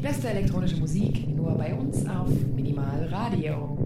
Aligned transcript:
Die 0.00 0.06
beste 0.06 0.30
elektronische 0.30 0.78
Musik 0.78 1.28
nur 1.28 1.58
bei 1.58 1.74
uns 1.74 2.08
auf 2.08 2.30
Minimal 2.56 3.06
Radio. 3.12 3.76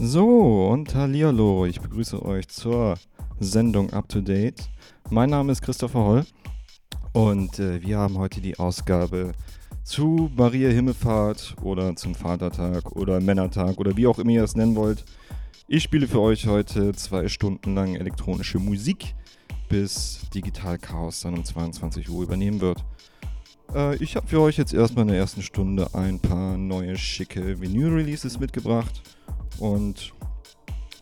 So, 0.00 0.68
und 0.70 0.94
hallihallo, 0.94 1.66
ich 1.66 1.82
begrüße 1.82 2.24
euch 2.24 2.48
zur 2.48 2.94
Sendung 3.40 3.92
Up 3.92 4.08
to 4.08 4.22
Date. 4.22 4.70
Mein 5.10 5.28
Name 5.28 5.52
ist 5.52 5.60
Christopher 5.60 6.00
Holl 6.02 6.26
und 7.12 7.58
äh, 7.58 7.82
wir 7.82 7.98
haben 7.98 8.16
heute 8.16 8.40
die 8.40 8.58
Ausgabe 8.58 9.32
zu 9.84 10.30
Maria 10.34 10.70
Himmelfahrt 10.70 11.56
oder 11.60 11.94
zum 11.94 12.14
Vatertag 12.14 12.90
oder 12.92 13.20
Männertag 13.20 13.76
oder 13.76 13.94
wie 13.98 14.06
auch 14.06 14.18
immer 14.18 14.30
ihr 14.30 14.44
es 14.44 14.56
nennen 14.56 14.76
wollt. 14.76 15.04
Ich 15.68 15.82
spiele 15.82 16.08
für 16.08 16.22
euch 16.22 16.46
heute 16.46 16.94
zwei 16.94 17.28
Stunden 17.28 17.74
lang 17.74 17.96
elektronische 17.96 18.58
Musik, 18.58 19.14
bis 19.68 20.20
Digital 20.34 20.78
Chaos 20.78 21.20
dann 21.20 21.34
um 21.34 21.44
22 21.44 22.08
Uhr 22.08 22.22
übernehmen 22.22 22.60
wird. 22.60 22.84
Äh, 23.74 23.96
ich 23.96 24.16
habe 24.16 24.26
für 24.26 24.40
euch 24.40 24.56
jetzt 24.56 24.74
erstmal 24.74 25.02
in 25.02 25.08
der 25.08 25.18
ersten 25.18 25.42
Stunde 25.42 25.88
ein 25.94 26.20
paar 26.20 26.56
neue 26.56 26.96
schicke 26.96 27.60
Vinyl-Releases 27.60 28.38
mitgebracht 28.38 29.02
und 29.58 30.12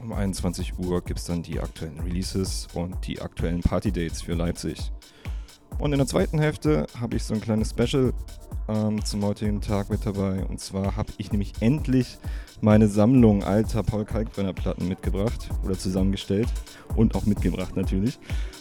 um 0.03 0.13
21 0.13 0.79
Uhr 0.79 1.03
gibt 1.03 1.21
es 1.21 1.27
dann 1.27 1.43
die 1.43 1.61
aktuellen 1.61 1.99
Releases 2.01 2.69
und 2.75 3.07
die 3.07 3.21
aktuellen 3.21 3.61
Party-Dates 3.61 4.23
für 4.23 4.35
Leipzig. 4.35 4.93
Und 5.79 5.93
in 5.93 5.99
der 5.99 6.07
zweiten 6.07 6.39
Hälfte 6.39 6.87
habe 7.01 7.17
ich 7.17 7.25
so 7.25 7.35
ein 7.35 7.41
kleines 7.41 7.71
Special 7.71 8.13
ähm, 8.69 9.05
zum 9.05 9.25
heutigen 9.25 9.61
Tag 9.61 9.91
mit 9.91 10.07
dabei. 10.07 10.45
Und 10.45 10.61
zwar 10.61 10.97
habe 10.97 11.13
ich 11.19 11.33
nämlich 11.33 11.55
endlich 11.61 12.19
meine 12.61 12.89
Sammlung 12.89 13.45
alter 13.45 13.83
Paul 13.83 14.05
Kalkbrenner 14.05 14.53
Platten 14.53 14.89
mitgebracht 14.89 15.51
oder 15.65 15.79
zusammengestellt 15.79 16.49
und 16.97 17.15
auch 17.15 17.27
mitgebracht 17.27 17.77
natürlich. 17.77 18.19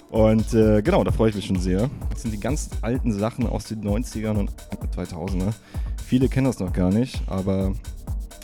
Und 0.09 0.53
äh, 0.53 0.81
genau, 0.81 1.03
da 1.03 1.11
freue 1.11 1.29
ich 1.29 1.35
mich 1.35 1.45
schon 1.45 1.59
sehr. 1.59 1.89
Das 2.11 2.21
sind 2.21 2.31
die 2.31 2.39
ganz 2.39 2.69
alten 2.81 3.11
Sachen 3.11 3.47
aus 3.47 3.65
den 3.65 3.83
90ern 3.83 4.37
und 4.37 4.51
2000er. 4.95 5.53
Viele 6.05 6.29
kennen 6.29 6.45
das 6.45 6.59
noch 6.59 6.73
gar 6.73 6.91
nicht, 6.91 7.21
aber 7.27 7.73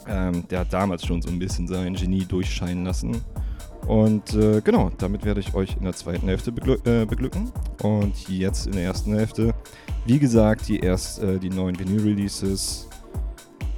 ähm, 0.07 0.47
der 0.49 0.61
hat 0.61 0.73
damals 0.73 1.05
schon 1.05 1.21
so 1.21 1.29
ein 1.29 1.37
bisschen 1.37 1.67
sein 1.67 1.93
Genie 1.93 2.25
durchscheinen 2.25 2.85
lassen. 2.85 3.21
Und 3.87 4.33
äh, 4.33 4.61
genau, 4.61 4.91
damit 4.97 5.25
werde 5.25 5.39
ich 5.39 5.53
euch 5.53 5.75
in 5.77 5.83
der 5.83 5.93
zweiten 5.93 6.27
Hälfte 6.27 6.51
beglü 6.51 6.77
äh, 6.85 7.05
beglücken. 7.05 7.51
Und 7.81 8.29
jetzt 8.29 8.67
in 8.67 8.73
der 8.73 8.83
ersten 8.83 9.13
Hälfte, 9.15 9.53
wie 10.05 10.19
gesagt, 10.19 10.67
die, 10.67 10.79
erst, 10.79 11.23
äh, 11.23 11.39
die 11.39 11.49
neuen 11.49 11.77
Vinyl-Releases. 11.79 12.87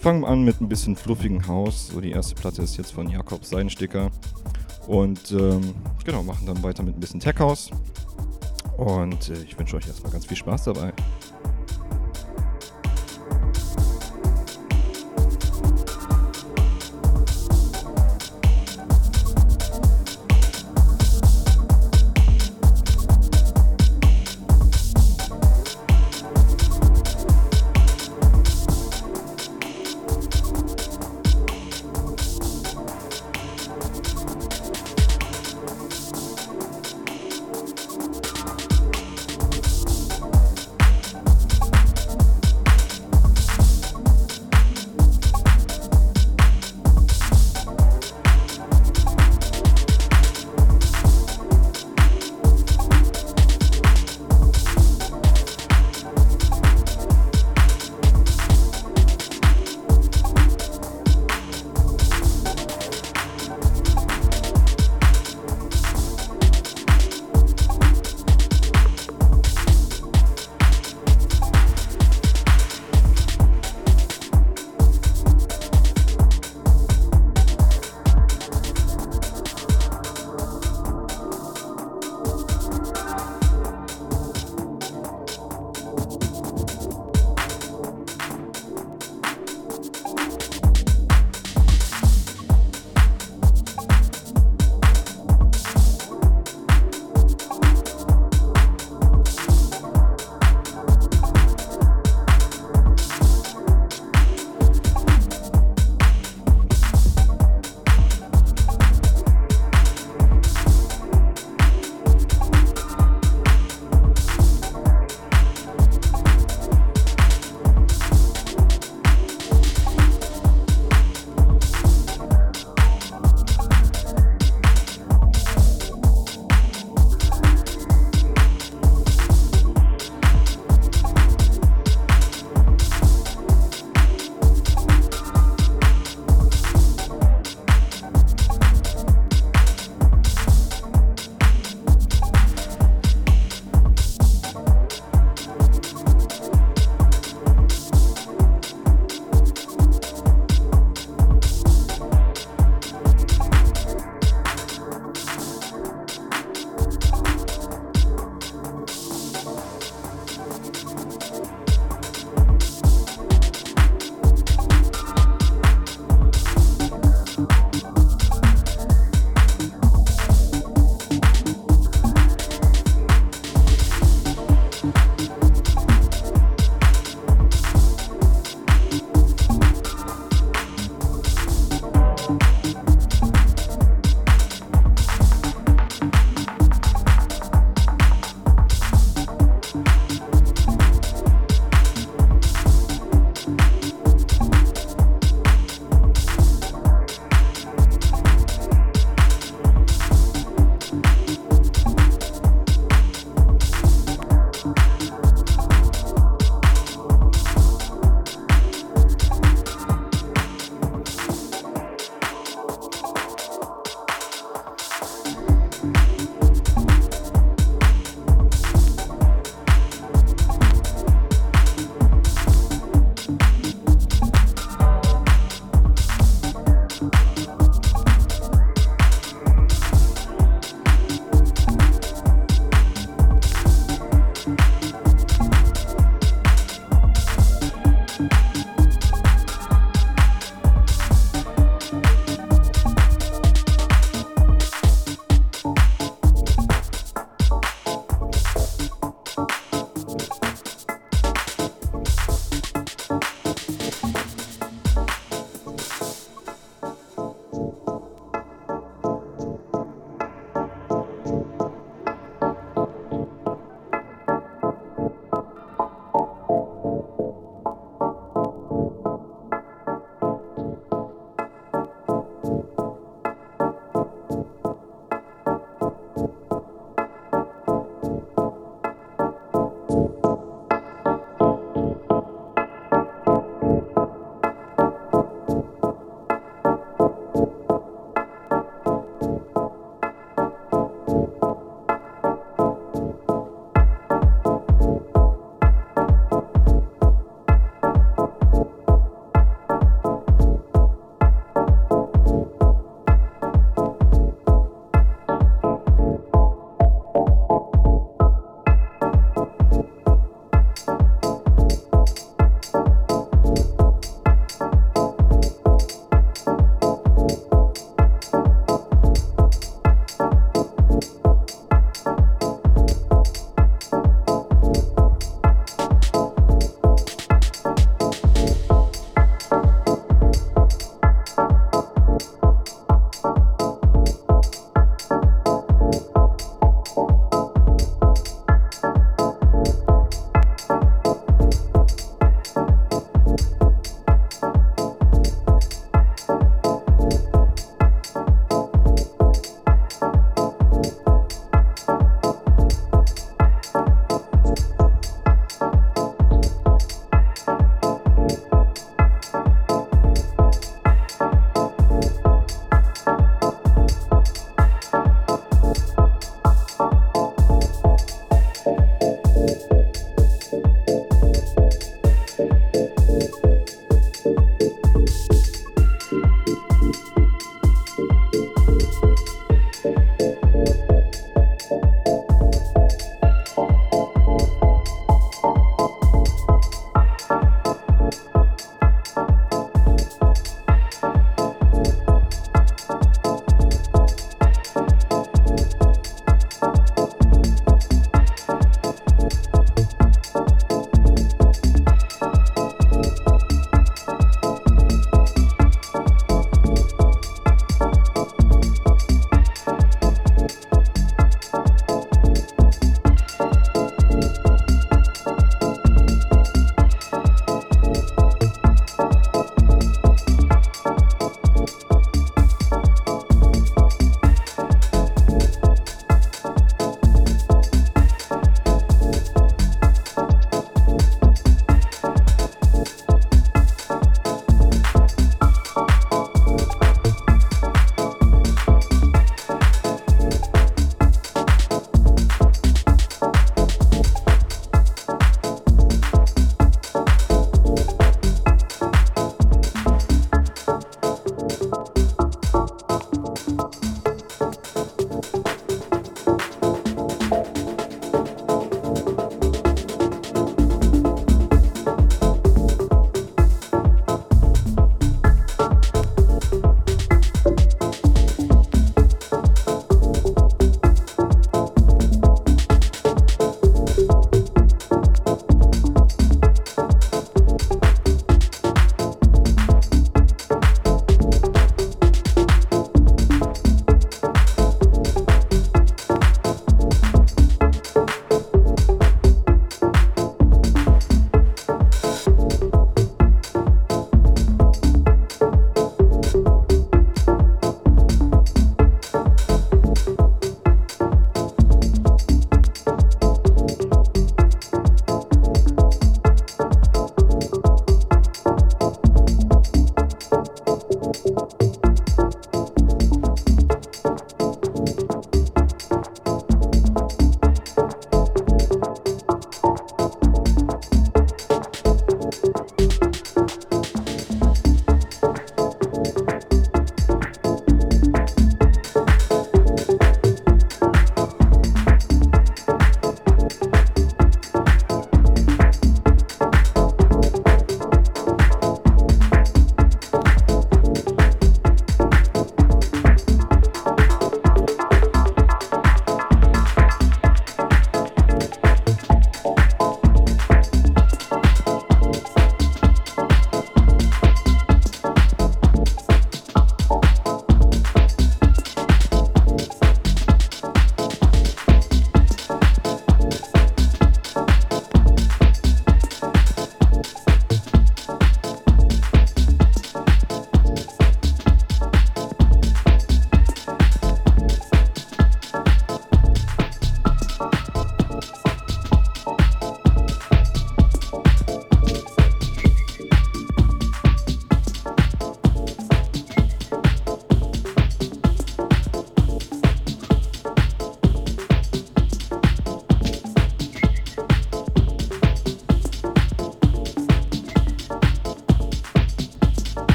Fangen 0.00 0.20
wir 0.20 0.28
an 0.28 0.44
mit 0.44 0.60
ein 0.60 0.68
bisschen 0.68 0.94
fluffigen 0.94 1.46
Haus. 1.46 1.88
So, 1.88 2.00
die 2.00 2.12
erste 2.12 2.34
Platte 2.34 2.62
ist 2.62 2.76
jetzt 2.76 2.92
von 2.92 3.08
Jakob 3.08 3.44
Seidensticker. 3.44 4.10
Und 4.86 5.32
ähm, 5.32 5.74
genau, 6.04 6.22
machen 6.22 6.46
dann 6.46 6.62
weiter 6.62 6.82
mit 6.82 6.96
ein 6.96 7.00
bisschen 7.00 7.20
Tech 7.20 7.38
House. 7.40 7.70
Und 8.78 9.28
äh, 9.28 9.42
ich 9.42 9.58
wünsche 9.58 9.76
euch 9.76 9.86
erstmal 9.86 10.12
ganz 10.12 10.24
viel 10.24 10.36
Spaß 10.36 10.64
dabei. 10.64 10.92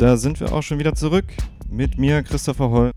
Da 0.00 0.16
sind 0.16 0.40
wir 0.40 0.52
auch 0.52 0.62
schon 0.62 0.78
wieder 0.78 0.94
zurück 0.94 1.26
mit 1.68 1.98
mir, 1.98 2.22
Christopher 2.22 2.70
Holl. 2.70 2.92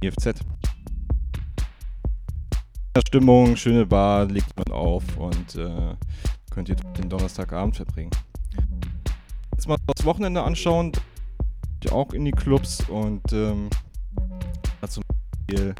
IFZ. 0.00 0.40
Stimmung, 3.06 3.56
schöne 3.56 3.86
Bar, 3.86 4.26
legt 4.26 4.54
man 4.56 4.76
auf 4.76 5.02
und 5.16 5.54
äh, 5.54 5.94
könnt 6.50 6.68
ihr 6.68 6.74
den 6.74 7.08
Donnerstagabend 7.08 7.76
verbringen. 7.76 8.10
Jetzt 9.52 9.66
mal 9.66 9.76
das 9.86 10.04
Wochenende 10.04 10.42
anschauen, 10.42 10.92
auch 11.90 12.12
in 12.12 12.24
die 12.24 12.32
Clubs 12.32 12.80
und 12.88 13.32
ähm, 13.32 13.70
zum 14.86 15.02
Beispiel 15.46 15.74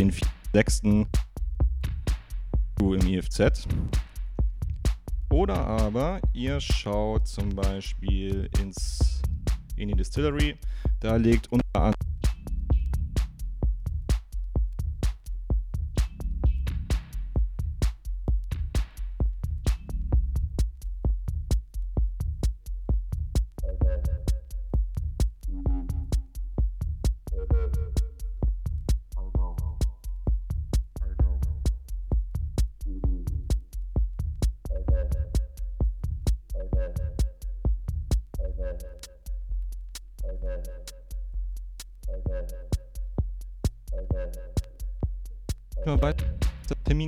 den 0.00 0.12
6 0.52 0.82
im 0.82 1.06
IFZ. 2.80 3.68
Oder 5.30 5.66
aber 5.66 6.20
ihr 6.32 6.60
schaut 6.60 7.26
zum 7.26 7.54
Beispiel 7.54 8.48
ins, 8.60 9.20
in 9.76 9.88
die 9.88 9.94
Distillery. 9.94 10.56
Da 11.00 11.16
liegt 11.16 11.52
unter 11.52 11.65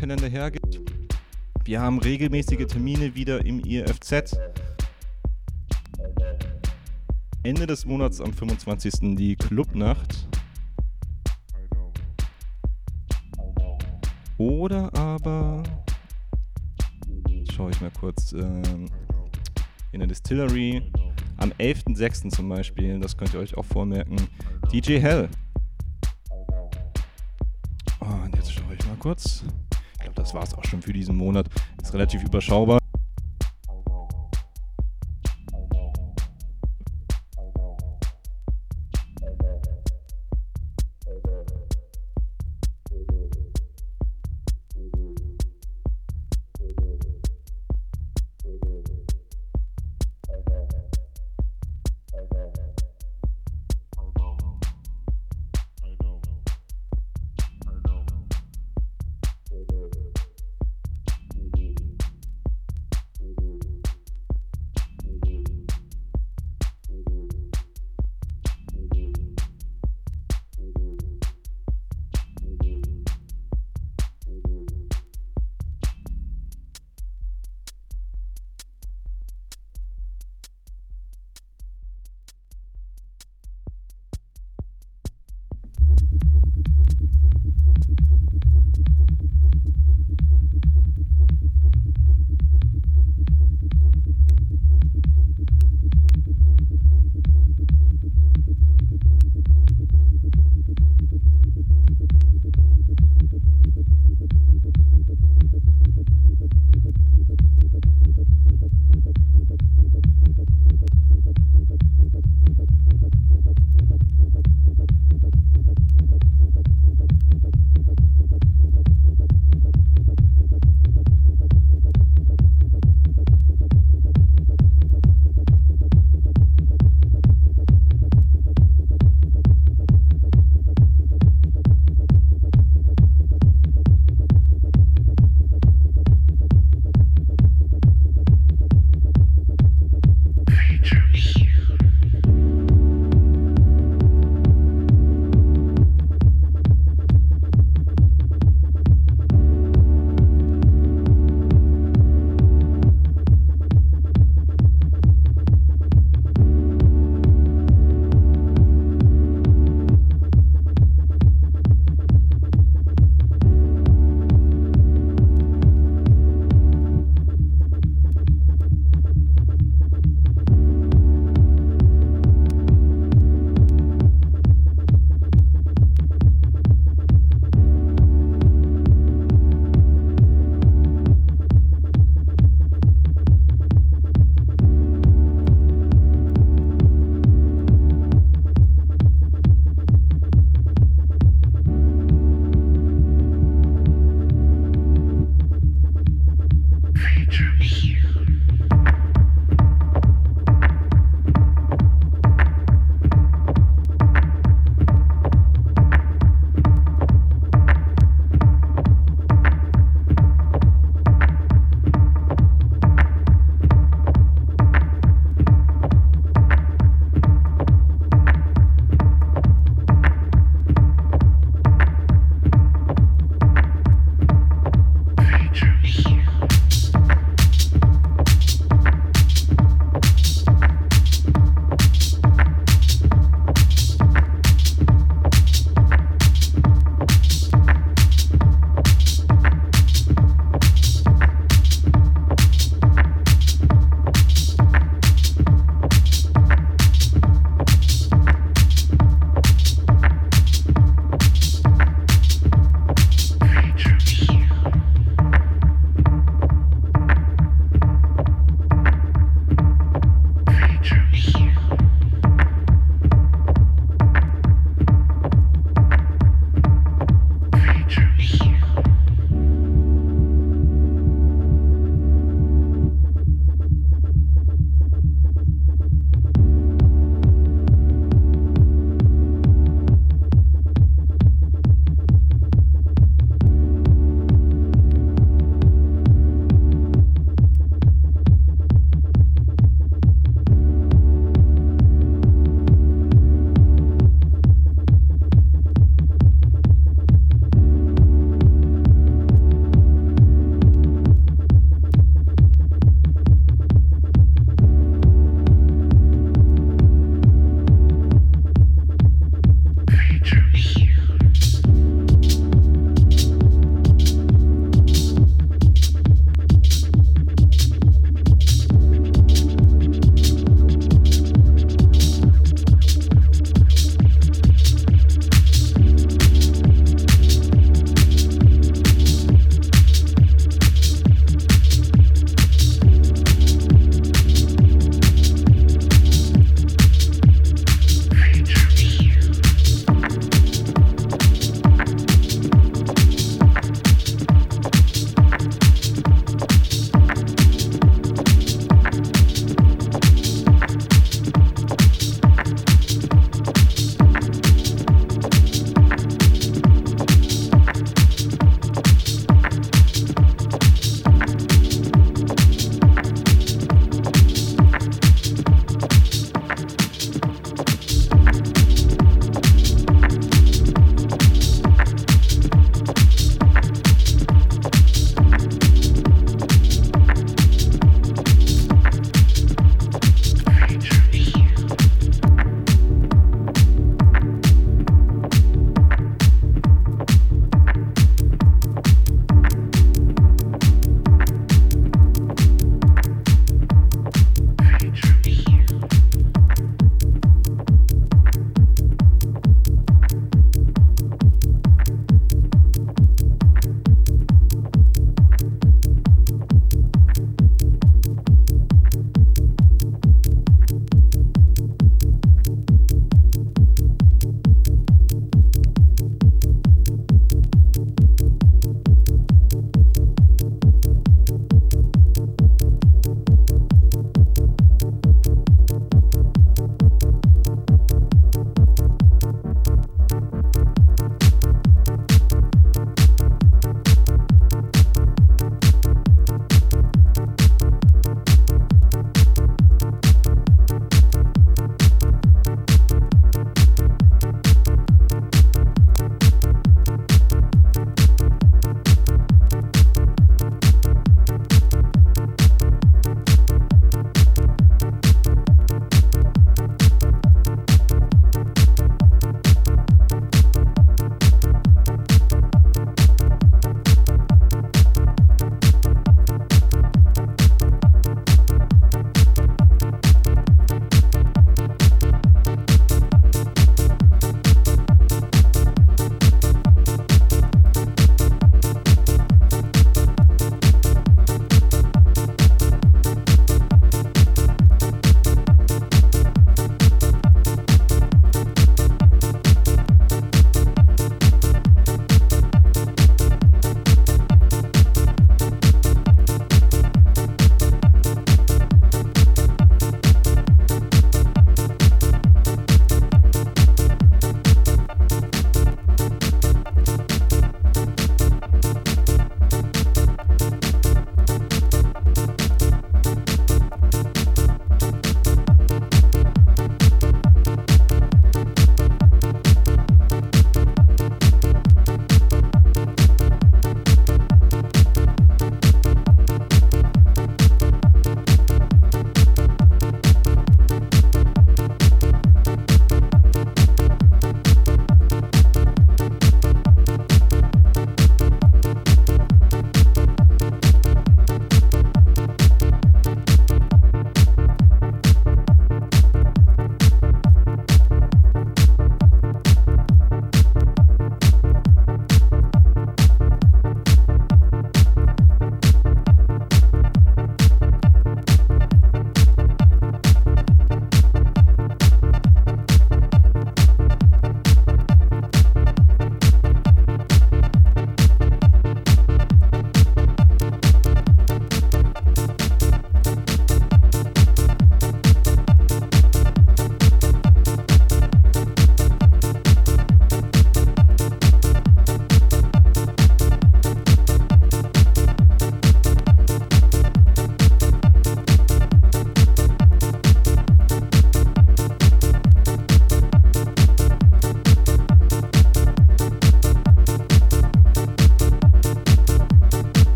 Terminkalender 0.00 0.28
hergibt. 0.28 0.80
Wir 1.64 1.80
haben 1.80 1.98
regelmäßige 1.98 2.66
Termine 2.66 3.14
wieder 3.14 3.44
im 3.44 3.60
IFZ. 3.60 4.38
Ende 7.42 7.66
des 7.66 7.84
Monats 7.84 8.20
am 8.22 8.32
25. 8.32 9.14
die 9.16 9.36
Clubnacht. 9.36 10.26
Oder 14.38 14.90
aber 14.96 15.62
schaue 17.54 17.70
ich 17.70 17.80
mal 17.82 17.90
kurz 17.90 18.32
ähm, 18.32 18.86
in 19.92 20.00
der 20.00 20.08
Distillery 20.08 20.82
am 21.36 21.50
11.06. 21.52 22.30
zum 22.30 22.48
Beispiel, 22.48 22.98
das 23.00 23.18
könnt 23.18 23.34
ihr 23.34 23.40
euch 23.40 23.54
auch 23.54 23.66
vormerken, 23.66 24.16
DJ 24.72 24.98
Hell. 24.98 25.28
Und 28.00 28.34
jetzt 28.34 28.52
schaue 28.52 28.74
ich 28.78 28.86
mal 28.86 28.96
kurz. 28.98 29.44
Das 30.30 30.34
war 30.36 30.44
es 30.44 30.54
auch 30.54 30.64
schon 30.64 30.80
für 30.80 30.92
diesen 30.92 31.16
Monat. 31.16 31.46
Ist 31.82 31.92
relativ 31.92 32.22
überschaubar. 32.22 32.79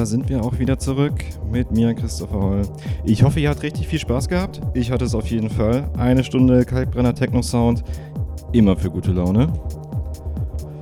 Da 0.00 0.06
sind 0.06 0.30
wir 0.30 0.42
auch 0.42 0.58
wieder 0.58 0.78
zurück 0.78 1.12
mit 1.52 1.72
mir, 1.72 1.92
Christopher 1.92 2.40
Holl. 2.40 2.62
Ich 3.04 3.22
hoffe, 3.22 3.38
ihr 3.38 3.50
habt 3.50 3.62
richtig 3.62 3.86
viel 3.86 3.98
Spaß 3.98 4.28
gehabt. 4.28 4.58
Ich 4.72 4.90
hatte 4.90 5.04
es 5.04 5.14
auf 5.14 5.26
jeden 5.26 5.50
Fall. 5.50 5.90
Eine 5.98 6.24
Stunde 6.24 6.64
Kalkbrenner 6.64 7.14
Techno 7.14 7.42
Sound, 7.42 7.84
immer 8.52 8.76
für 8.76 8.88
gute 8.88 9.12
Laune. 9.12 9.52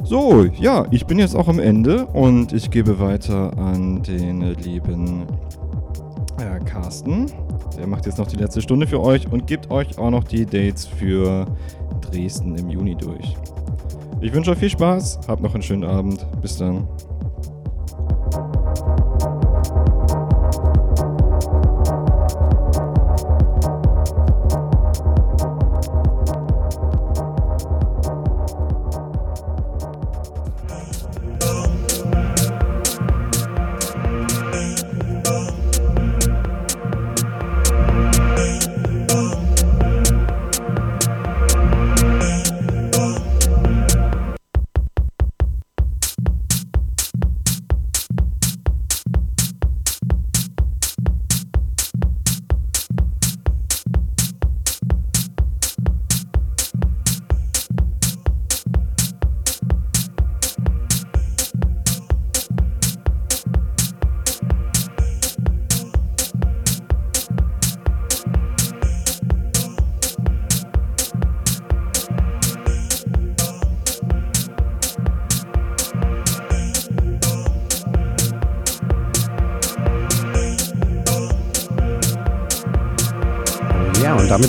So, 0.04 0.44
ja, 0.44 0.86
ich 0.92 1.04
bin 1.04 1.18
jetzt 1.18 1.34
auch 1.34 1.48
am 1.48 1.58
Ende 1.58 2.06
und 2.06 2.52
ich 2.52 2.70
gebe 2.70 3.00
weiter 3.00 3.58
an 3.58 4.04
den 4.04 4.54
lieben 4.54 5.24
äh, 6.38 6.64
Carsten. 6.64 7.26
Der 7.76 7.88
macht 7.88 8.06
jetzt 8.06 8.18
noch 8.18 8.28
die 8.28 8.36
letzte 8.36 8.62
Stunde 8.62 8.86
für 8.86 9.00
euch 9.00 9.26
und 9.32 9.48
gibt 9.48 9.68
euch 9.72 9.98
auch 9.98 10.10
noch 10.10 10.22
die 10.22 10.46
Dates 10.46 10.86
für 10.86 11.44
Dresden 12.02 12.54
im 12.54 12.70
Juni 12.70 12.94
durch. 12.94 13.36
Ich 14.20 14.32
wünsche 14.32 14.52
euch 14.52 14.58
viel 14.58 14.70
Spaß, 14.70 15.22
habt 15.26 15.42
noch 15.42 15.54
einen 15.54 15.64
schönen 15.64 15.82
Abend. 15.82 16.24
Bis 16.40 16.56
dann. 16.56 16.86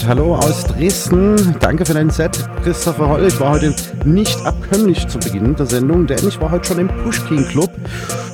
Hallo 0.10 0.34
aus 0.34 0.64
Dresden. 0.64 1.56
Danke 1.60 1.86
für 1.86 1.94
dein 1.94 2.10
Set, 2.10 2.32
Christopher 2.64 3.10
Holl. 3.10 3.28
Ich 3.28 3.40
war 3.40 3.52
heute 3.52 3.76
nicht 4.06 4.44
abkömmlich 4.44 5.08
zu 5.08 5.20
Beginn 5.20 5.56
der 5.56 5.68
Sendung, 5.68 6.08
denn 6.08 6.28
ich 6.28 6.42
war 6.42 6.50
heute 6.50 6.66
schon 6.66 6.80
im 6.80 6.88
Pushkin 6.88 7.48
Club, 7.48 7.70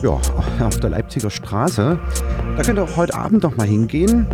ja, 0.01 0.11
auf 0.65 0.79
der 0.79 0.91
Leipziger 0.91 1.29
Straße. 1.29 1.99
Da 2.55 2.63
könnt 2.63 2.79
ihr 2.79 2.83
auch 2.83 2.95
heute 2.95 3.13
Abend 3.13 3.43
noch 3.43 3.57
mal 3.57 3.67
hingehen. 3.67 4.25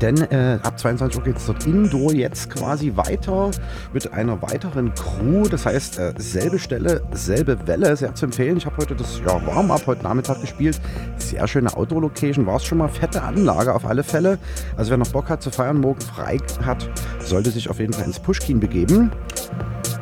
Denn 0.00 0.16
äh, 0.30 0.58
ab 0.62 0.78
22 0.78 1.18
Uhr 1.18 1.24
geht 1.24 1.36
es 1.36 1.46
dort 1.46 1.66
indoor 1.66 2.12
jetzt 2.12 2.50
quasi 2.50 2.92
weiter 2.94 3.50
mit 3.92 4.12
einer 4.12 4.40
weiteren 4.40 4.94
Crew. 4.94 5.48
Das 5.48 5.66
heißt, 5.66 5.98
äh, 5.98 6.14
selbe 6.16 6.58
Stelle, 6.58 7.02
selbe 7.12 7.66
Welle, 7.66 7.96
sehr 7.96 8.14
zu 8.14 8.26
empfehlen. 8.26 8.56
Ich 8.56 8.66
habe 8.66 8.76
heute 8.76 8.94
das 8.94 9.20
ja, 9.20 9.44
Warm-up 9.46 9.86
heute 9.86 10.04
Nachmittag 10.04 10.40
gespielt. 10.40 10.80
Sehr 11.28 11.46
schöne 11.46 11.76
Outdoor-Location, 11.76 12.46
war 12.46 12.56
es 12.56 12.64
schon 12.64 12.78
mal 12.78 12.88
fette 12.88 13.22
Anlage 13.22 13.74
auf 13.74 13.84
alle 13.84 14.02
Fälle. 14.02 14.38
Also 14.78 14.92
wer 14.92 14.96
noch 14.96 15.08
Bock 15.08 15.28
hat 15.28 15.42
zu 15.42 15.50
feiern, 15.50 15.78
morgen 15.78 16.00
frei 16.00 16.38
hat, 16.64 16.88
sollte 17.20 17.50
sich 17.50 17.68
auf 17.68 17.80
jeden 17.80 17.92
Fall 17.92 18.06
ins 18.06 18.18
Pushkin 18.18 18.60
begeben. 18.60 19.12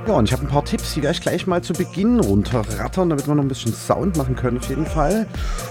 Ja, 0.06 0.14
und 0.14 0.26
ich 0.26 0.32
habe 0.32 0.42
ein 0.42 0.48
paar 0.48 0.64
Tipps, 0.64 0.94
die 0.94 1.00
gleich 1.00 1.20
gleich 1.20 1.48
mal 1.48 1.62
zu 1.62 1.72
Beginn 1.72 2.20
runterrattern, 2.20 3.10
damit 3.10 3.26
wir 3.26 3.34
noch 3.34 3.42
ein 3.42 3.48
bisschen 3.48 3.74
Sound 3.74 4.16
machen 4.16 4.36
können 4.36 4.58
auf 4.58 4.68
jeden 4.68 4.86
Fall. 4.86 5.26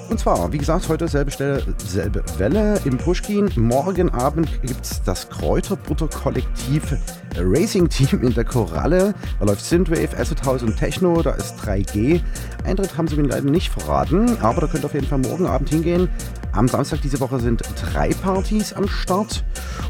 Und 0.10 0.20
zwar, 0.20 0.52
wie 0.52 0.58
gesagt, 0.58 0.90
heute 0.90 1.08
selbe 1.08 1.32
Stelle, 1.32 1.64
selbe 1.88 2.22
Welle 2.38 2.78
im 2.84 2.98
Pushkin. 2.98 3.50
Morgen 3.56 4.10
Abend 4.10 4.50
gibt 4.62 4.84
es 4.84 5.02
das 5.04 5.30
Kräuterbutter 5.30 6.10
Kollektiv 6.10 6.98
Racing 7.38 7.88
Team 7.88 8.24
in 8.24 8.34
der 8.34 8.44
Koralle. 8.44 9.14
Da 9.40 9.46
läuft 9.46 9.64
Synthwave, 9.64 10.18
Acid 10.18 10.46
House 10.46 10.64
und 10.64 10.76
Techno, 10.76 11.22
da 11.22 11.32
ist 11.32 11.56
3G. 11.62 12.20
Eintritt 12.66 12.98
haben 12.98 13.08
sie 13.08 13.16
mir 13.16 13.30
leider 13.30 13.50
nicht 13.50 13.72
verraten, 13.72 14.38
aber 14.42 14.62
da 14.62 14.68
könnt 14.68 14.84
ihr 14.84 14.88
auf 14.88 14.94
jeden 14.94 15.08
Fall 15.08 15.20
morgen 15.20 15.46
Abend 15.46 15.70
hingehen. 15.70 16.10
Am 16.56 16.70
Samstag 16.70 17.02
diese 17.02 17.20
Woche 17.20 17.38
sind 17.40 17.64
drei 17.82 18.10
Partys 18.10 18.72
am 18.72 18.88
Start. 18.88 19.44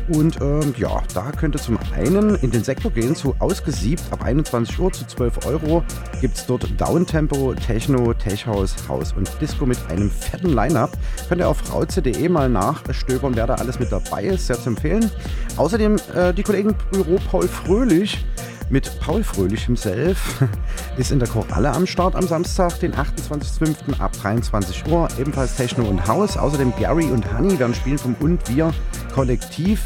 Und 0.10 0.42
ähm, 0.42 0.74
ja, 0.78 1.04
da 1.14 1.32
könnt 1.32 1.56
ihr 1.56 1.62
zum 1.62 1.78
einen 1.94 2.36
in 2.36 2.50
den 2.50 2.64
Sektor 2.64 2.90
gehen, 2.90 3.16
zu 3.16 3.36
ausgesiebt 3.38 4.02
ab 4.10 4.24
21 4.24 4.80
Uhr 4.80 4.92
zu 4.92 5.06
12 5.06 5.46
Euro. 5.46 5.84
Gibt 6.22 6.38
es 6.38 6.46
dort 6.48 6.68
Downtempo, 6.82 7.54
Techno, 7.54 8.14
Tech 8.16 8.48
House, 8.48 8.76
House 8.88 9.14
und 9.14 9.30
Disco 9.40 9.68
mit 9.68 9.78
einem 9.90 10.10
fetten 10.10 10.56
Line-Up. 10.56 10.98
Könnt 11.30 11.42
ihr 11.42 11.50
auf 11.50 11.72
rauze.de 11.72 12.28
mal 12.30 12.50
nachstöbern, 12.50 13.36
wer 13.36 13.46
da 13.46 13.56
alles 13.56 13.80
mit 13.80 13.92
dabei 13.92 14.24
ist. 14.24 14.48
Sehr 14.48 14.60
zu 14.60 14.70
empfehlen. 14.70 15.12
Außerdem 15.58 15.98
äh, 16.16 16.34
die 16.34 16.44
Kollegen 16.44 16.76
Büro 16.92 17.20
Paul 17.30 17.48
Fröhlich 17.48 18.26
mit 18.70 19.00
Paul 19.00 19.24
Fröhlich 19.24 19.66
himself 19.66 20.44
ist 20.98 21.12
in 21.12 21.20
der 21.20 21.28
Koralle 21.28 21.72
am 21.72 21.86
Start 21.86 22.16
am 22.16 22.28
Samstag, 22.28 22.80
den 22.80 22.94
28.05. 22.94 24.00
ab 24.00 24.12
23 24.22 24.88
Uhr. 24.88 25.08
Ebenfalls 25.20 25.56
Techno 25.56 25.86
und 25.86 26.08
House. 26.08 26.38
Außerdem 26.38 26.74
Gary 26.78 27.06
und 27.06 27.32
Honey 27.38 27.60
werden 27.60 27.76
spielen 27.76 27.98
vom 27.98 28.16
Und 28.20 28.40
Wir 28.50 28.74
Kollektiv. 29.14 29.82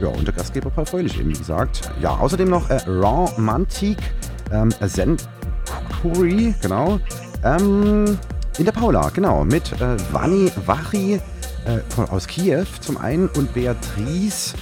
Ja, 0.00 0.08
und 0.08 0.26
der 0.26 0.34
Gastgeber 0.34 0.70
Paul 0.70 0.86
Fröhlich 0.86 1.18
eben, 1.18 1.30
wie 1.30 1.38
gesagt. 1.38 1.90
Ja, 2.00 2.10
außerdem 2.16 2.48
noch 2.48 2.70
äh, 2.70 2.80
Raw 2.86 3.30
Mantik, 3.40 3.98
ähm, 4.52 4.72
Zen 4.86 5.16
Kuri, 6.00 6.54
genau. 6.62 7.00
Ähm, 7.44 8.18
in 8.58 8.64
der 8.64 8.72
Paula, 8.72 9.10
genau, 9.10 9.44
mit 9.44 9.72
äh, 9.80 9.96
Vani 10.12 10.50
Wachi 10.66 11.20
äh, 11.64 12.02
aus 12.10 12.26
Kiew 12.26 12.66
zum 12.80 12.96
einen 12.96 13.28
und 13.28 13.52
Beatrice 13.54 14.54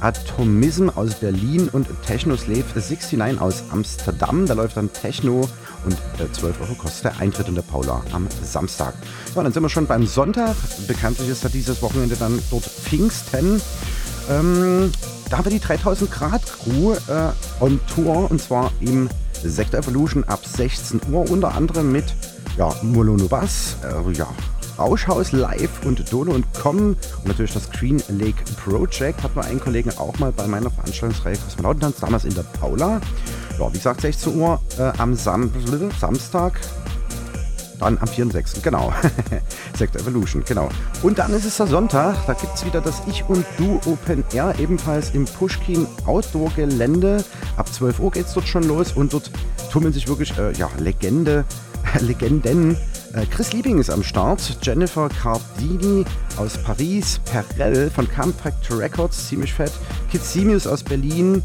Atomism 0.00 0.88
aus 0.90 1.14
Berlin 1.14 1.68
und 1.72 1.86
Technoslave 2.06 2.64
69 2.74 3.40
aus 3.40 3.64
Amsterdam. 3.70 4.46
Da 4.46 4.54
läuft 4.54 4.76
dann 4.76 4.92
Techno 4.92 5.48
und 5.84 5.94
äh, 6.18 6.30
12 6.32 6.60
Euro 6.60 6.74
kostet 6.74 7.04
der 7.04 7.20
Eintritt 7.20 7.48
in 7.48 7.54
der 7.54 7.62
Paula 7.62 8.02
am 8.12 8.26
Samstag. 8.42 8.94
Ja, 9.34 9.42
dann 9.42 9.52
sind 9.52 9.62
wir 9.62 9.68
schon 9.68 9.86
beim 9.86 10.06
Sonntag. 10.06 10.56
Bekanntlich 10.86 11.28
ist 11.28 11.44
da 11.44 11.48
dieses 11.48 11.82
Wochenende 11.82 12.16
dann 12.16 12.40
dort 12.50 12.64
Pfingsten. 12.64 13.60
Ähm, 14.28 14.90
da 15.30 15.38
haben 15.38 15.44
wir 15.44 15.52
die 15.52 15.60
3000 15.60 16.10
Grad 16.10 16.42
Crew 16.44 16.92
äh, 16.92 17.32
on 17.60 17.80
Tour 17.92 18.30
und 18.30 18.40
zwar 18.40 18.72
im 18.80 19.08
Sector 19.42 19.80
Evolution 19.80 20.24
ab 20.24 20.40
16 20.44 21.00
Uhr, 21.10 21.30
unter 21.30 21.54
anderem 21.54 21.92
mit 21.92 22.14
ja, 22.56 22.72
Molono 22.82 23.26
Bass, 23.26 23.76
äh, 23.82 24.12
ja, 24.12 24.28
Rauschhaus 24.78 25.32
Live 25.32 25.84
und 25.84 26.12
Dono 26.12 26.32
und 26.32 26.46
Com 26.54 26.78
und 26.78 27.26
natürlich 27.26 27.54
das 27.54 27.70
Green 27.70 28.02
Lake 28.08 28.42
Project. 28.64 29.22
Hatten 29.22 29.36
wir 29.36 29.44
einen 29.44 29.60
Kollegen 29.60 29.90
auch 29.98 30.18
mal 30.18 30.32
bei 30.32 30.46
meiner 30.46 30.70
Veranstaltungsreihe 30.70 31.36
Kosmonautentanz, 31.36 32.00
damals 32.00 32.24
in 32.24 32.34
der 32.34 32.42
Paula. 32.42 33.00
Ja, 33.58 33.72
wie 33.72 33.78
gesagt, 33.78 34.02
16 34.02 34.36
Uhr 34.38 34.60
äh, 34.78 34.92
am 34.98 35.14
Sam 35.14 35.50
Samstag. 35.98 36.60
Dann 37.78 37.98
am 37.98 38.08
4.6. 38.08 38.62
Genau. 38.62 38.92
Sector 39.76 40.00
Evolution, 40.00 40.42
genau. 40.46 40.68
Und 41.02 41.18
dann 41.18 41.32
ist 41.34 41.44
es 41.44 41.56
der 41.58 41.66
Sonntag. 41.66 42.16
Da 42.26 42.32
gibt 42.32 42.54
es 42.54 42.64
wieder 42.64 42.80
das 42.80 43.02
Ich 43.06 43.24
und 43.28 43.44
Du 43.58 43.80
Open 43.86 44.24
Air, 44.32 44.54
ebenfalls 44.58 45.10
im 45.10 45.26
Pushkin 45.26 45.86
Outdoor 46.06 46.50
Gelände. 46.56 47.22
Ab 47.56 47.72
12 47.72 48.00
Uhr 48.00 48.10
geht 48.10 48.26
es 48.26 48.34
dort 48.34 48.48
schon 48.48 48.64
los 48.64 48.92
und 48.92 49.12
dort 49.12 49.30
tummeln 49.70 49.92
sich 49.92 50.08
wirklich 50.08 50.36
äh, 50.38 50.52
ja, 50.52 50.70
Legende, 50.78 51.44
Legenden 52.00 52.76
Chris 53.24 53.54
Liebing 53.54 53.78
ist 53.78 53.88
am 53.88 54.02
Start, 54.02 54.58
Jennifer 54.60 55.08
Cardini 55.08 56.04
aus 56.36 56.58
Paris, 56.58 57.18
Perel 57.24 57.88
von 57.88 58.06
Compact 58.10 58.70
Records, 58.70 59.28
ziemlich 59.28 59.54
fett, 59.54 59.72
Kid 60.10 60.22
Simius 60.22 60.66
aus 60.66 60.82
Berlin 60.82 61.42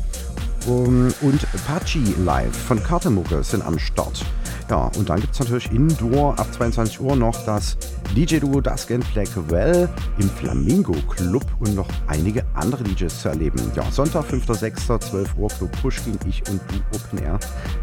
um, 0.67 1.13
und 1.21 1.47
Pachi 1.65 2.13
Live 2.25 2.55
von 2.67 2.83
Kartemucke 2.83 3.41
sind 3.43 3.63
am 3.65 3.79
Start. 3.79 4.25
Ja, 4.71 4.89
und 4.97 5.09
dann 5.09 5.19
gibt 5.19 5.33
es 5.33 5.39
natürlich 5.41 5.69
Indoor 5.73 6.39
ab 6.39 6.47
22 6.53 7.01
Uhr 7.01 7.17
noch 7.17 7.43
das 7.45 7.75
DJ-Duo 8.15 8.61
Dusk 8.61 8.91
and 8.91 9.13
Blackwell 9.13 9.89
im 10.17 10.29
Flamingo 10.29 10.93
Club 11.09 11.43
und 11.59 11.75
noch 11.75 11.89
einige 12.07 12.45
andere 12.53 12.81
DJs 12.85 13.21
zu 13.21 13.27
erleben. 13.27 13.59
Ja, 13.75 13.83
Sonntag, 13.91 14.27
5.6., 14.31 14.97
12 14.97 15.35
Uhr, 15.37 15.49
Club 15.49 15.81
Pushkin, 15.81 16.17
ich 16.25 16.41
und 16.49 16.61
du 16.69 16.77
Open 16.95 17.21
Air 17.21 17.37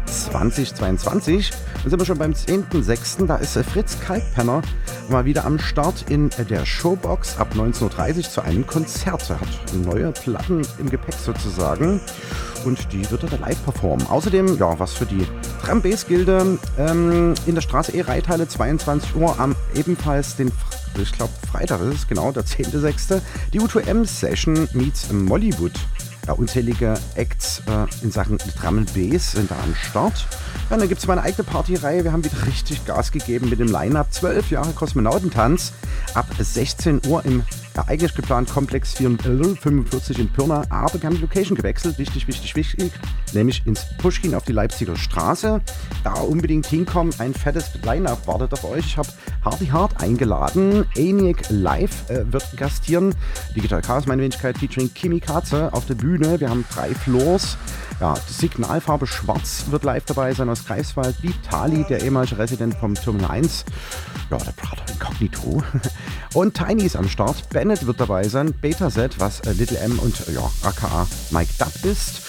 2022. 0.07 1.51
Dann 1.83 1.89
sind 1.91 1.99
wir 1.99 2.05
schon 2.07 2.17
beim 2.17 2.31
10.6., 2.31 3.27
da 3.27 3.35
ist 3.35 3.55
Fritz 3.71 3.99
Kalkpenner 3.99 4.63
mal 5.09 5.25
wieder 5.25 5.45
am 5.45 5.59
Start 5.59 6.05
in 6.09 6.31
der 6.49 6.65
Showbox 6.65 7.37
ab 7.37 7.49
19.30 7.53 8.17
Uhr 8.17 8.23
zu 8.23 8.41
einem 8.41 8.65
Konzert. 8.65 9.29
Er 9.29 9.39
hat 9.39 9.85
neue 9.85 10.11
Platten 10.11 10.63
im 10.79 10.89
Gepäck 10.89 11.13
sozusagen 11.13 12.01
und 12.65 12.91
die 12.91 13.09
wird 13.09 13.23
er 13.23 13.37
live 13.39 13.63
performen. 13.63 14.05
Außerdem, 14.07 14.57
ja, 14.57 14.79
was 14.79 14.93
für 14.93 15.05
die 15.05 15.25
Drum 15.63 15.81
Bass 15.81 16.07
Gilde 16.07 16.57
ähm, 16.77 17.33
in 17.45 17.55
der 17.55 17.61
Straße 17.61 17.91
E-Reithalle 17.91 18.47
22 18.47 19.15
Uhr 19.15 19.39
am 19.39 19.55
ebenfalls 19.75 20.35
den 20.35 20.51
ich 20.97 21.11
glaube 21.13 21.31
Freitag 21.49 21.81
ist 21.81 21.93
es 21.95 22.07
genau, 22.07 22.31
der 22.31 22.43
10.6. 22.43 23.21
Die 23.53 23.61
U2M-Session 23.61 24.67
meets 24.73 25.11
Mollywood. 25.11 25.73
Ja, 26.27 26.33
unzählige 26.33 26.95
Acts 27.15 27.61
äh, 27.67 28.03
in 28.03 28.11
Sachen 28.11 28.37
Drum 28.59 28.85
Bass 28.85 29.31
sind 29.31 29.49
da 29.49 29.55
am 29.63 29.73
Start. 29.75 30.27
Ja, 30.69 30.77
dann 30.77 30.87
gibt 30.87 30.99
es 30.99 31.07
meine 31.07 31.21
eigene 31.21 31.43
Partyreihe. 31.43 32.03
Wir 32.03 32.11
haben 32.11 32.23
wieder 32.23 32.45
richtig 32.45 32.85
Gas 32.85 33.11
gegeben 33.11 33.49
mit 33.49 33.59
dem 33.59 33.71
Line-Up. 33.71 34.11
12 34.11 34.51
Jahre 34.51 34.71
Kosmonautentanz. 34.73 35.73
Ab 36.13 36.27
16 36.37 37.01
Uhr 37.07 37.23
im 37.25 37.43
ja, 37.79 37.85
eigentlich 37.87 38.13
geplant 38.13 38.49
Komplex 38.49 38.93
45 38.93 40.19
in 40.19 40.29
Pirna, 40.29 40.63
aber 40.69 41.01
wir 41.01 41.07
haben 41.07 41.15
die 41.15 41.21
Location 41.21 41.55
gewechselt. 41.55 41.97
Wichtig, 41.97 42.27
wichtig, 42.27 42.55
wichtig. 42.55 42.91
Nämlich 43.33 43.65
ins 43.65 43.85
Pushkin 43.97 44.35
auf 44.35 44.43
die 44.43 44.51
Leipziger 44.51 44.95
Straße. 44.95 45.61
Da 46.03 46.13
unbedingt 46.13 46.65
hinkommen. 46.65 47.13
Ein 47.19 47.33
fettes 47.33 47.71
Line-Up 47.83 48.27
wartet 48.27 48.53
auf 48.53 48.65
euch. 48.65 48.85
Ich 48.85 48.97
habe 48.97 49.07
Hardy 49.45 49.67
Hard 49.67 50.01
eingeladen. 50.01 50.85
ENIAC 50.95 51.43
Live 51.49 52.09
äh, 52.09 52.31
wird 52.31 52.45
gastieren. 52.57 53.15
Digital 53.55 53.81
Chaos, 53.81 54.05
meine 54.07 54.23
Wenigkeit, 54.23 54.57
featuring 54.57 54.93
Kimi 54.93 55.19
Katze 55.19 55.71
auf 55.73 55.85
der 55.85 55.95
Bühne. 55.95 56.39
Wir 56.39 56.49
haben 56.49 56.65
drei 56.73 56.93
Floors. 56.93 57.57
Ja, 57.99 58.13
die 58.29 58.33
Signalfarbe 58.33 59.05
Schwarz 59.05 59.65
wird 59.71 59.83
live 59.83 60.05
dabei 60.05 60.33
sein 60.33 60.49
aus 60.49 60.65
Greifswald. 60.65 61.21
Vitali, 61.21 61.83
der 61.89 62.01
ehemalige 62.01 62.37
Resident 62.37 62.75
vom 62.75 62.95
Terminal 62.95 63.31
1. 63.31 63.65
Ja, 64.31 64.37
der 64.37 64.53
Brother 64.53 64.85
Incognito. 64.89 65.61
Und 66.33 66.53
Tiny 66.53 66.83
ist 66.83 66.95
am 66.95 67.09
Start. 67.09 67.49
Bennett 67.49 67.85
wird 67.85 67.99
dabei 67.99 68.23
sein. 68.29 68.53
Beta-Set, 68.53 69.19
was 69.19 69.41
äh, 69.41 69.51
Little 69.51 69.79
M 69.79 69.97
und 69.99 70.27
äh, 70.27 70.33
ja, 70.33 70.49
aka 70.63 71.07
Mike 71.31 71.51
Dubb 71.57 71.83
ist. 71.83 72.21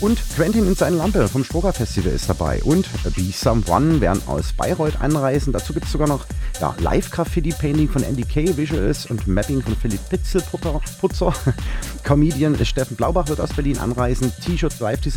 Und 0.00 0.20
Quentin 0.34 0.66
und 0.66 0.76
seine 0.76 0.96
Lampe 0.96 1.26
vom 1.26 1.42
Stroger 1.42 1.72
Festival 1.72 2.12
ist 2.12 2.28
dabei. 2.28 2.62
Und 2.62 2.86
Be 3.16 3.32
Someone 3.32 4.02
werden 4.02 4.20
aus 4.26 4.52
Bayreuth 4.52 5.00
anreisen. 5.00 5.54
Dazu 5.54 5.72
gibt 5.72 5.86
es 5.86 5.92
sogar 5.92 6.06
noch 6.06 6.26
ja, 6.60 6.74
Live-Graffiti-Painting 6.78 7.88
von 7.88 8.02
Andy 8.02 8.22
K. 8.22 8.56
Visuals 8.58 9.06
und 9.06 9.26
Mapping 9.26 9.62
von 9.62 9.74
Philipp 9.74 10.06
Pitzelputzer. 10.10 11.32
Comedian 12.04 12.62
Steffen 12.62 12.96
Blaubach 12.96 13.28
wird 13.28 13.40
aus 13.40 13.54
Berlin 13.54 13.78
anreisen. 13.78 14.30
T-Shirt 14.44 14.78
Live-Design 14.80 15.15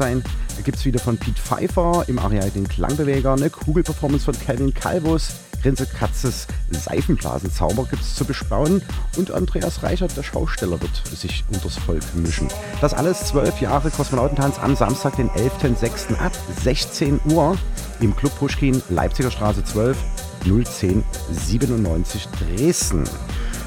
gibt 0.63 0.77
es 0.77 0.85
wieder 0.85 0.99
von 0.99 1.17
Pete 1.17 1.41
Pfeiffer. 1.41 2.05
Im 2.07 2.19
Areal 2.19 2.49
den 2.51 2.67
Klangbeweger. 2.67 3.33
Eine 3.33 3.49
Kugelperformance 3.49 4.25
von 4.25 4.39
Kevin 4.39 4.73
Calvus. 4.73 5.33
Grinse 5.61 5.85
Katzes 5.85 6.47
Seifenblasenzauber 6.71 7.85
gibt 7.89 8.01
es 8.01 8.15
zu 8.15 8.23
bespauen 8.23 8.81
und 9.17 9.31
Andreas 9.31 9.83
Reichert, 9.83 10.15
der 10.15 10.23
Schausteller, 10.23 10.79
wird 10.81 11.05
sich 11.13 11.43
unters 11.51 11.77
Volk 11.77 12.03
mischen. 12.15 12.47
Das 12.79 12.93
alles 12.93 13.25
zwölf 13.25 13.59
Jahre 13.59 13.89
Kosmonautentanz 13.89 14.57
am 14.59 14.77
Samstag, 14.77 15.17
den 15.17 15.29
11.06. 15.31 16.15
ab 16.17 16.31
16 16.63 17.19
Uhr 17.33 17.57
im 17.99 18.15
Club 18.15 18.33
Puschkin, 18.39 18.81
Leipziger 18.87 19.31
Straße 19.31 19.65
12, 19.65 19.97
01097 20.45 22.29
Dresden. 22.29 23.03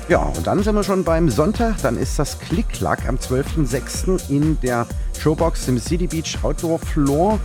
Ja, 0.09 0.23
und 0.23 0.47
dann 0.47 0.63
sind 0.63 0.75
wir 0.75 0.85
schon 0.85 1.05
beim 1.05 1.29
Sonntag. 1.29 1.81
Dann 1.83 1.97
ist 1.97 2.19
das 2.19 2.39
Klick-Klack 2.39 3.09
am 3.09 3.17
12.06. 3.17 4.31
in 4.31 4.59
der 4.61 4.87
Showbox 5.23 5.69
im 5.69 5.79
City 5.79 6.09
Beach 6.09 6.37
Outdoor 6.43 6.81
Floor. 6.81 7.39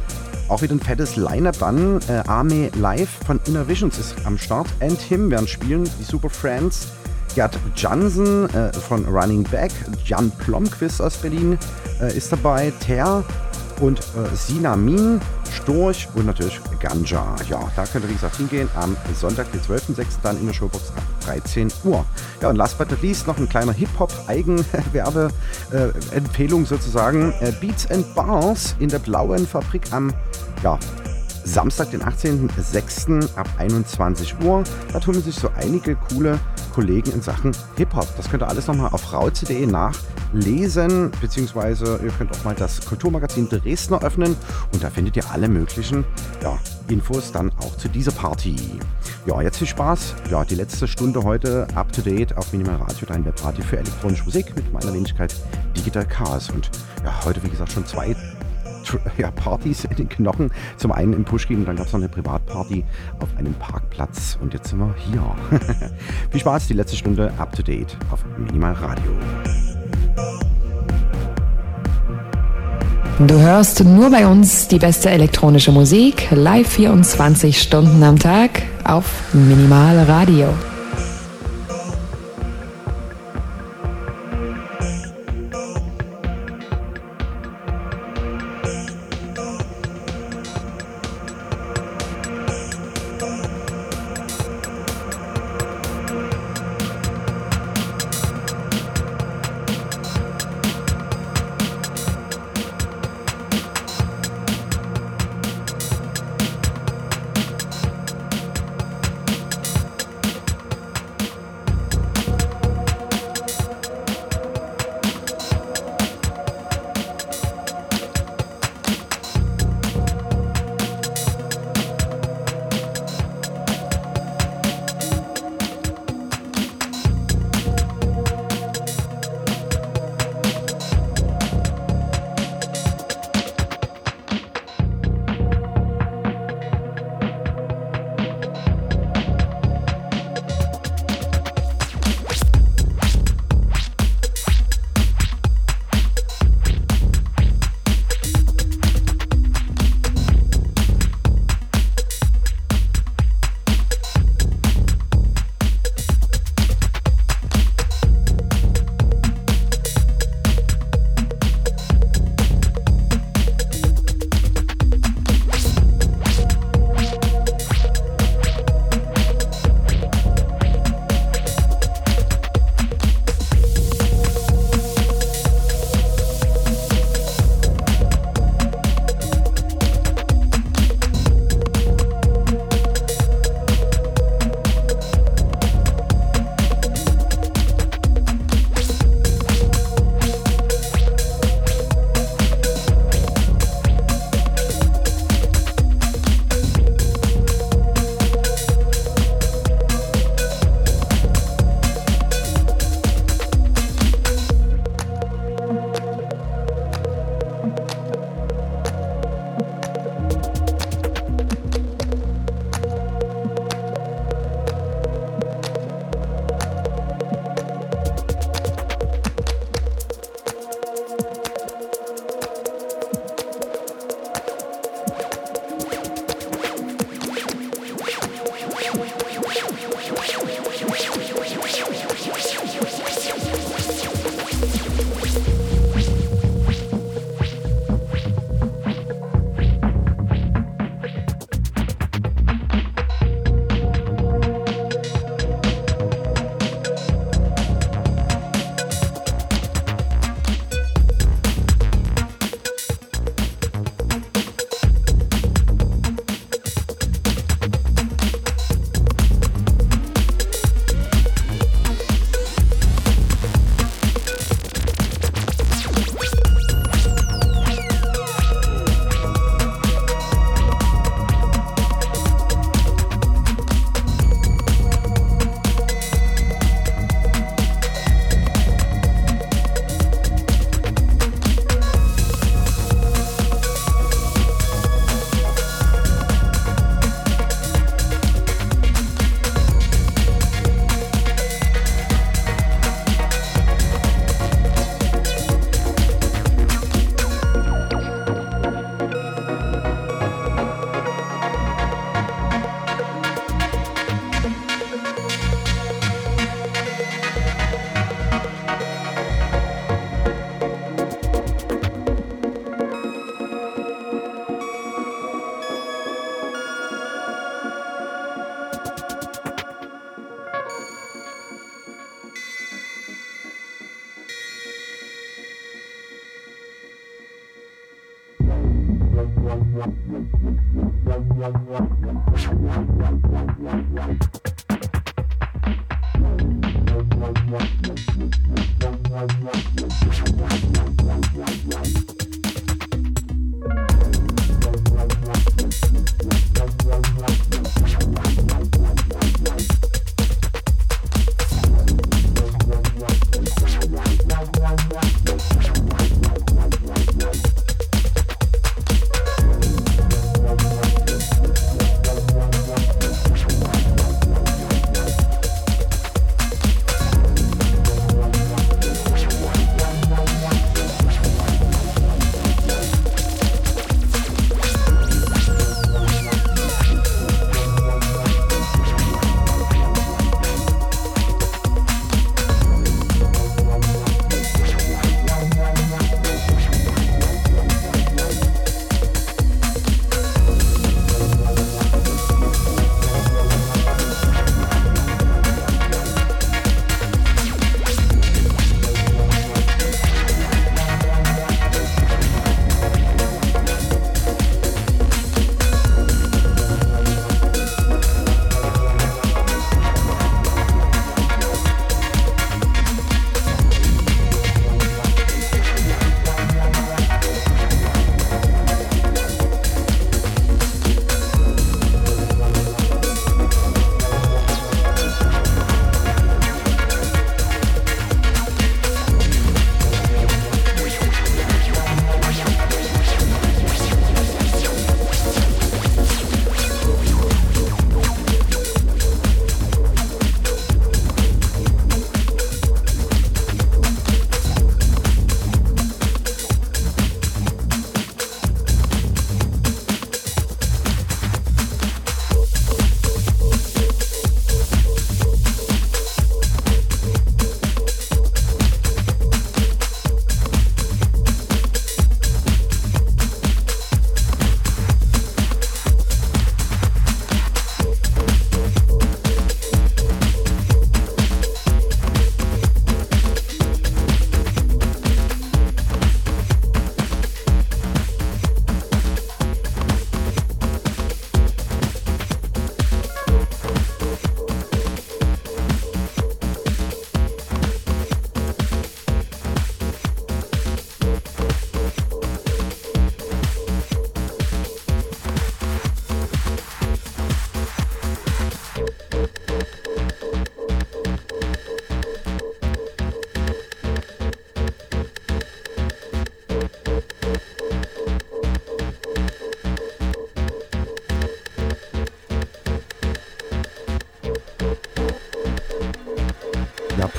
Auch 0.47 0.63
wieder 0.63 0.73
ein 0.73 0.79
fettes 0.79 1.15
Line-Up 1.15 1.59
dann. 1.59 1.99
Äh, 2.09 2.23
Arme 2.27 2.71
Live 2.75 3.19
von 3.27 3.39
Inner 3.45 3.67
Visions 3.67 3.99
ist 3.99 4.15
am 4.25 4.35
Start. 4.39 4.65
And 4.79 4.99
Him 4.99 5.29
werden 5.29 5.47
spielen, 5.47 5.87
die 5.99 6.03
Super 6.03 6.31
Friends. 6.31 6.87
Gerd 7.35 7.55
Jansen 7.75 8.49
äh, 8.49 8.73
von 8.73 9.05
Running 9.05 9.43
Back. 9.43 9.71
Jan 10.05 10.31
Plomquist 10.31 10.99
aus 10.99 11.17
Berlin 11.17 11.59
äh, 12.01 12.17
ist 12.17 12.31
dabei. 12.31 12.73
Ter 12.79 13.23
und 13.79 13.99
äh, 13.99 14.35
Sinamin, 14.35 15.21
Storch 15.51 16.07
und 16.15 16.25
natürlich 16.25 16.59
Ganja. 16.79 17.35
Ja, 17.49 17.71
da 17.75 17.85
könnt 17.85 18.05
ihr 18.05 18.09
wie 18.09 18.13
gesagt 18.13 18.37
hingehen 18.37 18.69
am 18.75 18.95
Sonntag, 19.13 19.51
den 19.51 19.59
12.06. 19.61 20.05
dann 20.23 20.39
in 20.39 20.47
der 20.47 20.53
Showbox 20.53 20.93
ab 20.95 21.03
13 21.25 21.71
Uhr. 21.83 22.05
Ja, 22.41 22.47
und 22.49 22.55
last 22.55 22.77
but 22.77 22.89
not 22.91 23.01
least 23.01 23.27
noch 23.27 23.37
ein 23.37 23.49
kleiner 23.49 23.73
Hip-Hop-Eigenwerbe-Empfehlung 23.73 26.65
sozusagen. 26.65 27.33
Äh, 27.39 27.51
Beats 27.59 27.91
and 27.91 28.15
Bars 28.15 28.77
in 28.79 28.87
der 28.89 28.99
Blauen 28.99 29.45
Fabrik 29.47 29.91
am 29.91 30.13
ja, 30.63 30.79
Samstag, 31.47 31.91
den 31.91 32.03
18.06. 32.03 33.35
ab 33.35 33.47
21 33.57 34.35
Uhr. 34.43 34.63
Da 34.91 34.99
tun 34.99 35.15
sich 35.15 35.35
so 35.35 35.49
einige 35.55 35.95
coole 35.95 36.39
Kollegen 36.73 37.11
in 37.11 37.21
Sachen 37.21 37.51
Hip-Hop. 37.77 38.07
Das 38.17 38.29
könnt 38.29 38.43
ihr 38.43 38.49
alles 38.49 38.67
nochmal 38.67 38.89
auf 38.91 39.13
rauze.de 39.13 39.65
nachlesen, 39.65 41.11
beziehungsweise 41.21 41.99
ihr 42.03 42.11
könnt 42.11 42.31
auch 42.31 42.43
mal 42.43 42.53
das 42.53 42.85
Kulturmagazin 42.85 43.49
Dresdner 43.49 44.03
öffnen 44.03 44.35
und 44.73 44.83
da 44.83 44.89
findet 44.89 45.15
ihr 45.17 45.29
alle 45.31 45.47
möglichen 45.47 46.05
ja, 46.43 46.59
Infos 46.89 47.31
dann 47.31 47.51
auch 47.59 47.75
zu 47.77 47.87
dieser 47.87 48.11
Party. 48.11 48.55
Ja, 49.25 49.41
jetzt 49.41 49.57
viel 49.57 49.67
Spaß. 49.67 50.15
Ja, 50.29 50.45
die 50.45 50.55
letzte 50.55 50.87
Stunde 50.87 51.23
heute 51.23 51.67
up 51.75 51.91
to 51.91 52.01
date 52.01 52.37
auf 52.37 52.51
Minimal 52.51 52.75
Radio, 52.75 53.07
dein 53.07 53.25
Webparty 53.25 53.61
für 53.61 53.77
elektronische 53.77 54.25
Musik 54.25 54.55
mit 54.55 54.71
meiner 54.71 54.93
Wenigkeit 54.93 55.33
Digital 55.75 56.05
Chaos. 56.05 56.49
Und 56.49 56.69
ja, 57.03 57.13
heute, 57.25 57.41
wie 57.43 57.49
gesagt, 57.49 57.71
schon 57.71 57.85
zwei 57.85 58.15
ja, 59.17 59.31
Partys 59.31 59.85
in 59.85 59.95
den 59.95 60.09
Knochen. 60.09 60.51
Zum 60.77 60.91
einen 60.91 61.13
im 61.13 61.25
Pushkin 61.25 61.59
und 61.59 61.65
dann 61.65 61.75
gab 61.75 61.87
es 61.87 61.93
noch 61.93 61.99
eine 61.99 62.09
Privatparty 62.09 62.83
auf 63.19 63.29
einem 63.37 63.53
Parkplatz. 63.55 64.37
Und 64.41 64.53
jetzt 64.53 64.69
sind 64.69 64.79
wir 64.79 64.93
hier. 65.11 65.21
Viel 66.31 66.39
Spaß, 66.39 66.67
die 66.67 66.73
letzte 66.73 66.97
Stunde 66.97 67.31
up 67.37 67.55
to 67.55 67.63
date 67.63 67.97
auf 68.11 68.23
Minimal 68.37 68.73
Radio. 68.73 69.11
Du 73.19 73.39
hörst 73.39 73.83
nur 73.83 74.11
bei 74.11 74.27
uns 74.27 74.67
die 74.67 74.77
beste 74.77 75.09
elektronische 75.09 75.71
Musik, 75.71 76.27
live 76.29 76.67
24 76.67 77.59
Stunden 77.59 78.03
am 78.03 78.19
Tag 78.19 78.61
auf 78.83 79.33
Minimal 79.33 80.03
Radio. 80.03 80.53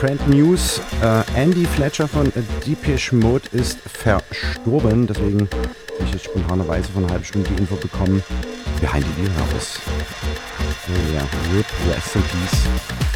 Brand 0.09 0.29
News. 0.31 0.81
Äh, 1.03 1.23
Andy 1.39 1.67
Fletcher 1.67 2.09
von 2.09 2.33
Deepish 2.65 3.13
Mode 3.13 3.47
ist 3.53 3.79
verstorben. 3.81 5.07
Deswegen 5.07 5.41
habe 5.51 6.05
ich 6.07 6.13
jetzt 6.13 6.25
spontanerweise 6.25 6.91
von 6.91 7.05
einer 7.05 7.13
halben 7.13 7.27
Stunde 7.27 7.51
die 7.51 7.61
Info 7.61 7.77
bekommen. 7.77 8.23
Behind 8.81 9.05
the 9.05 9.23
Wheelhouse. 9.23 9.79
Oh 10.89 11.15
ja, 11.15 11.21
RIP, 11.55 11.67
Rest 11.91 12.17
in 12.17 12.23
Peace. 12.23 13.08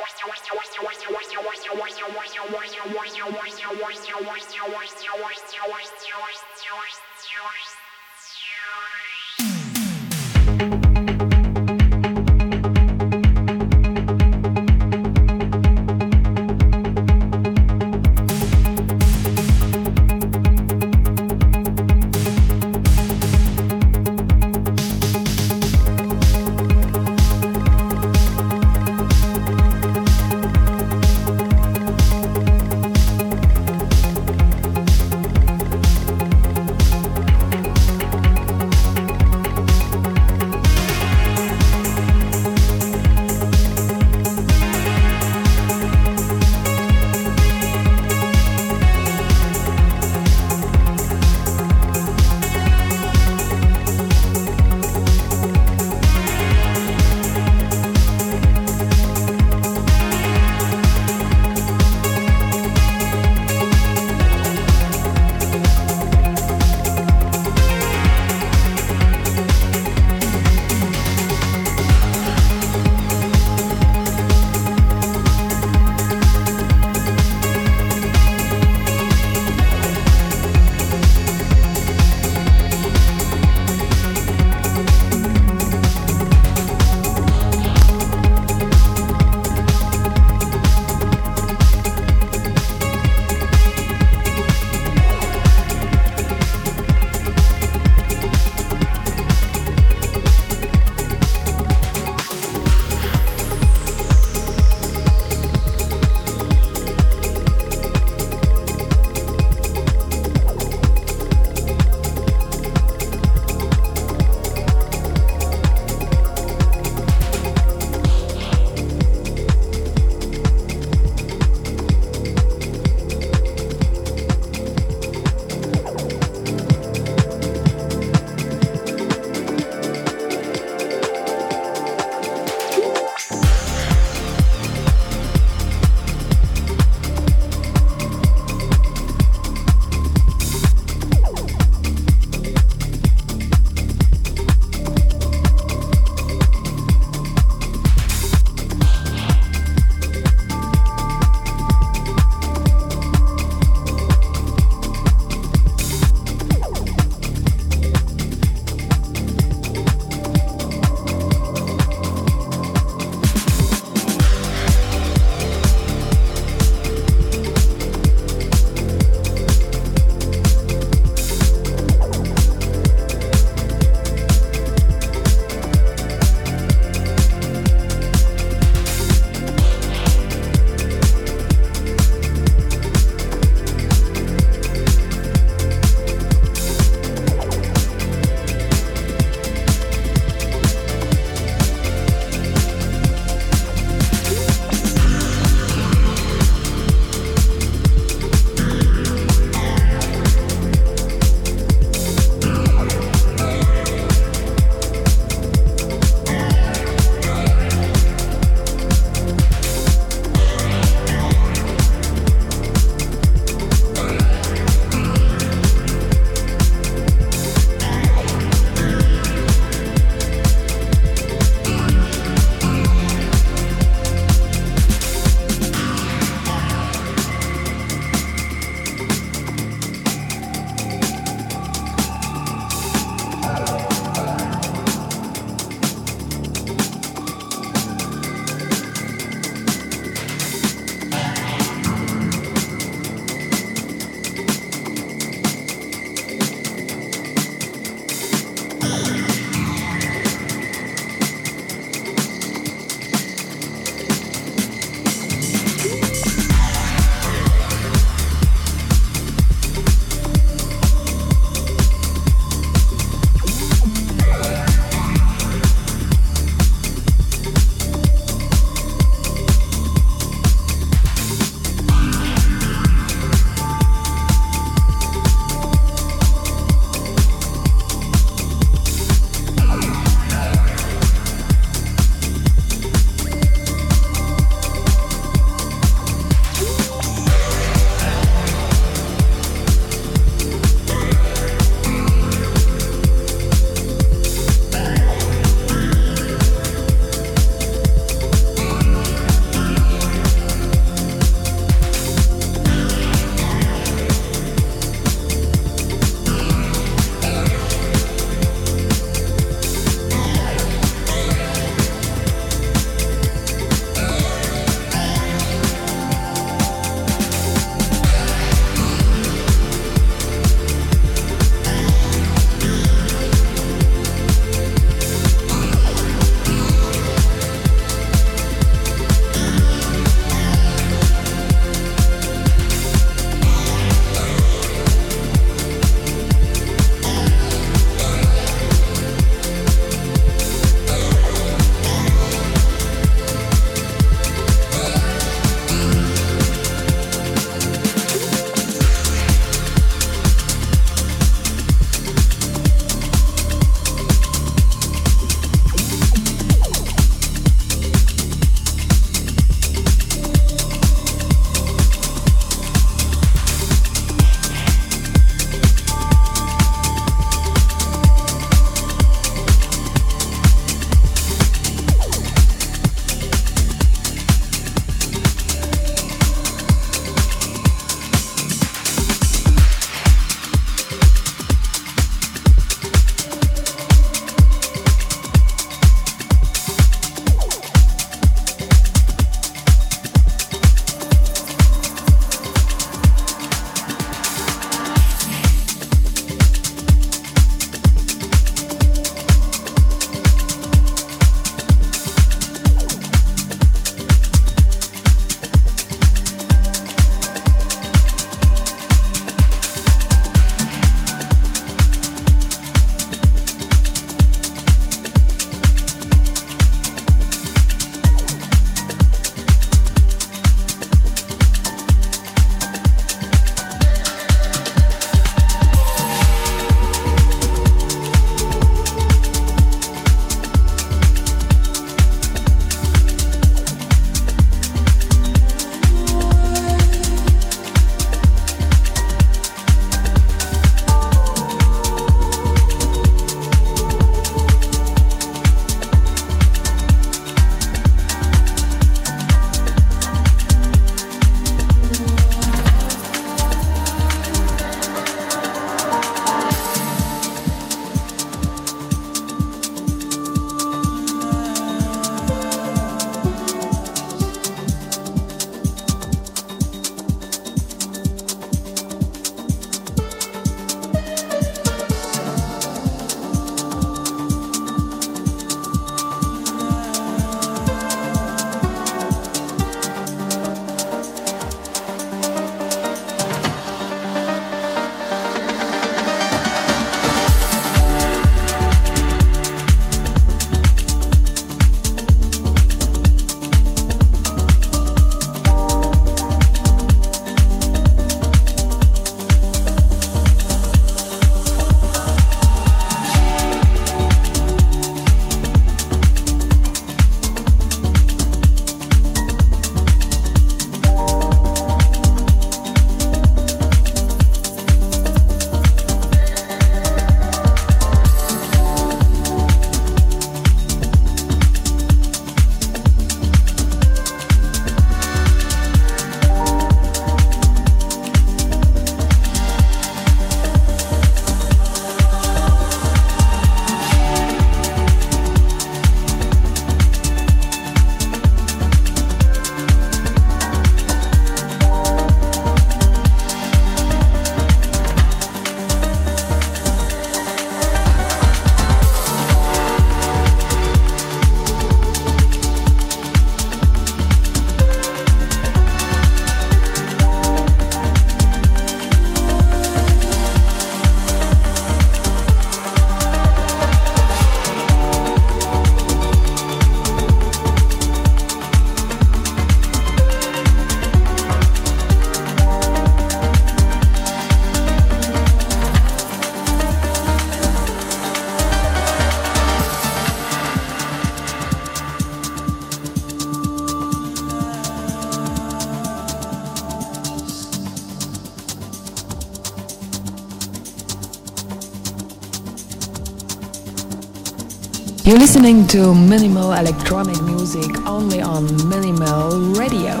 You're 595.04 595.18
listening 595.18 595.66
to 595.68 595.92
minimal 595.92 596.52
electronic 596.52 597.20
music 597.22 597.76
only 597.88 598.20
on 598.22 598.46
Minimal 598.68 599.52
Radio. 599.58 600.00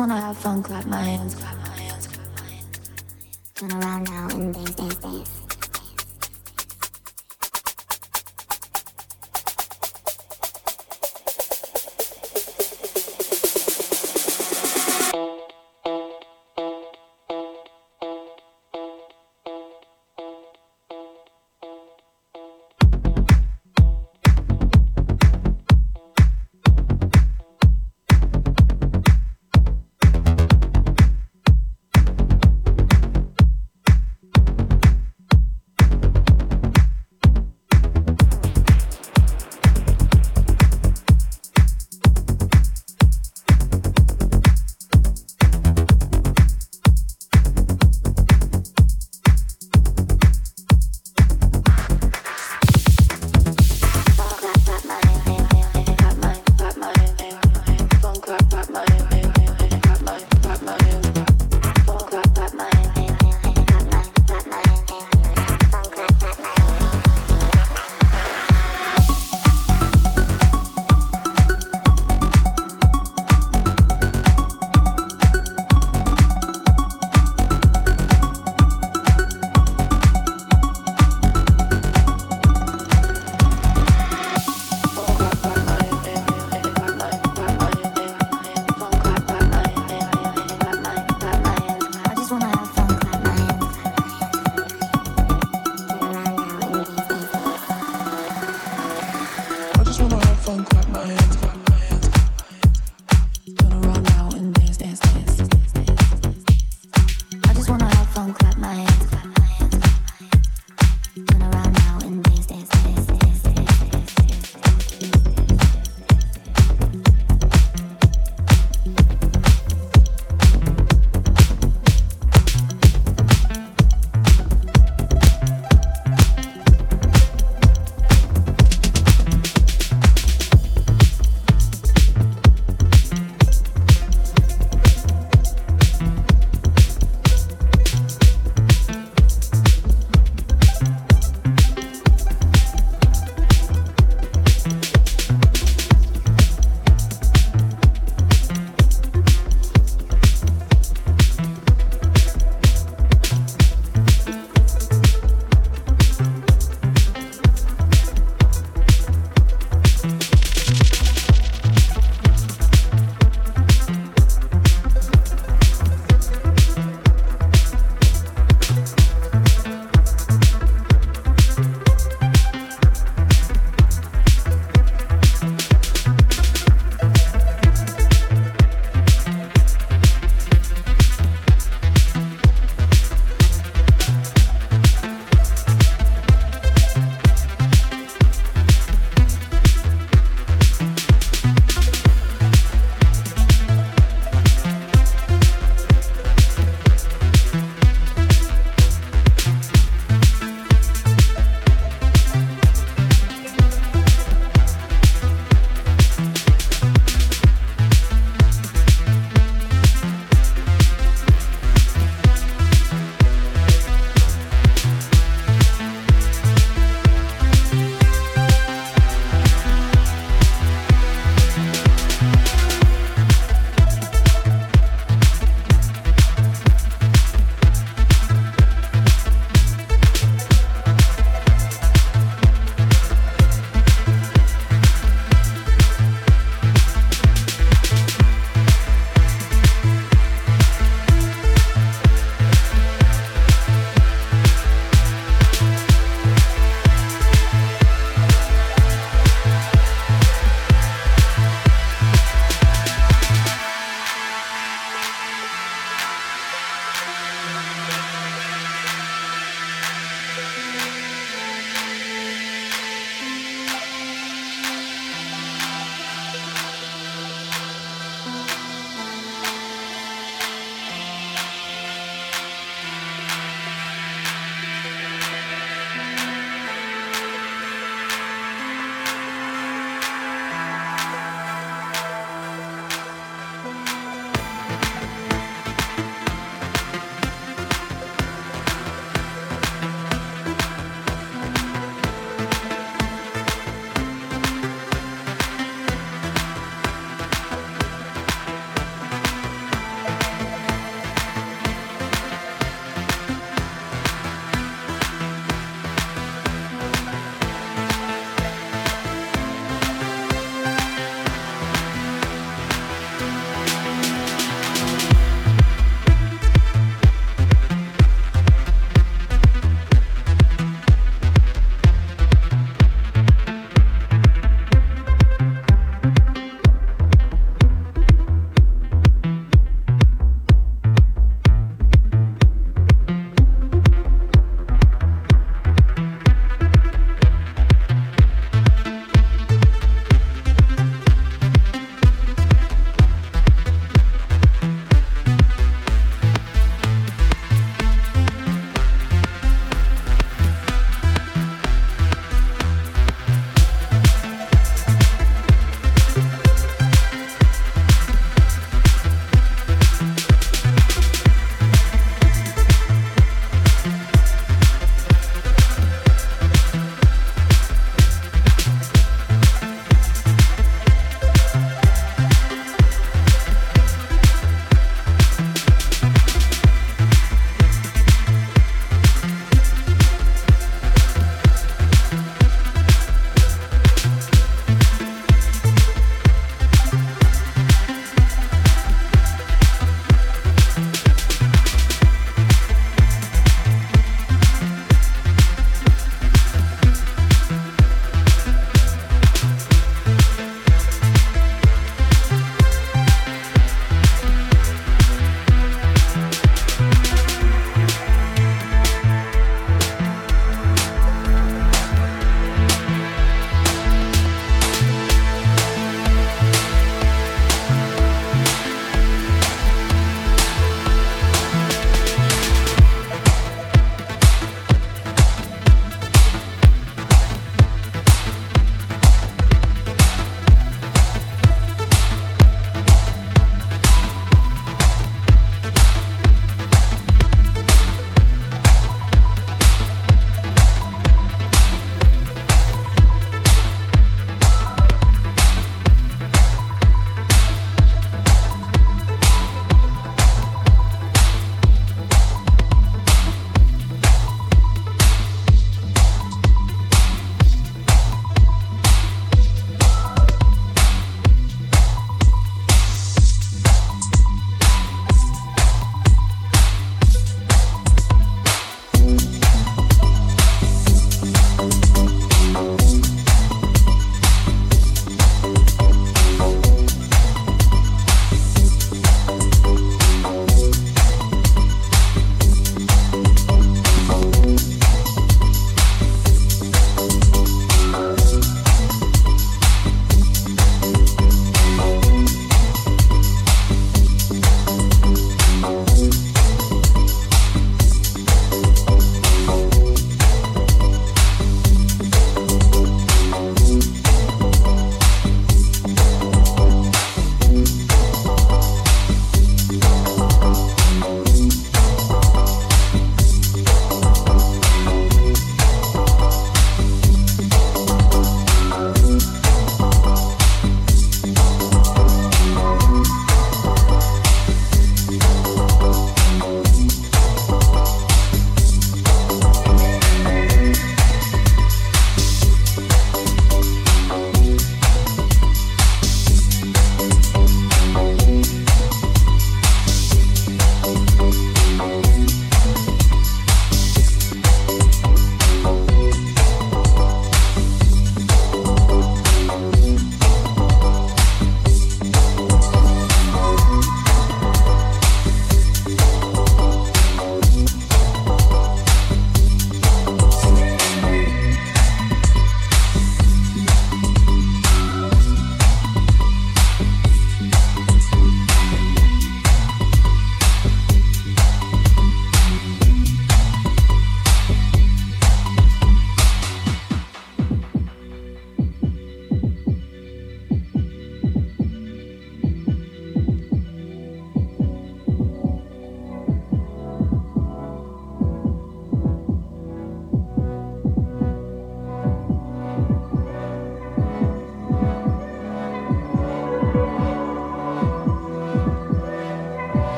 when 0.00 0.10
I 0.10 0.20
have 0.20 0.38
fun. 0.38 0.62
clap 0.62 0.86
my 0.86 1.02
hands. 1.02 1.39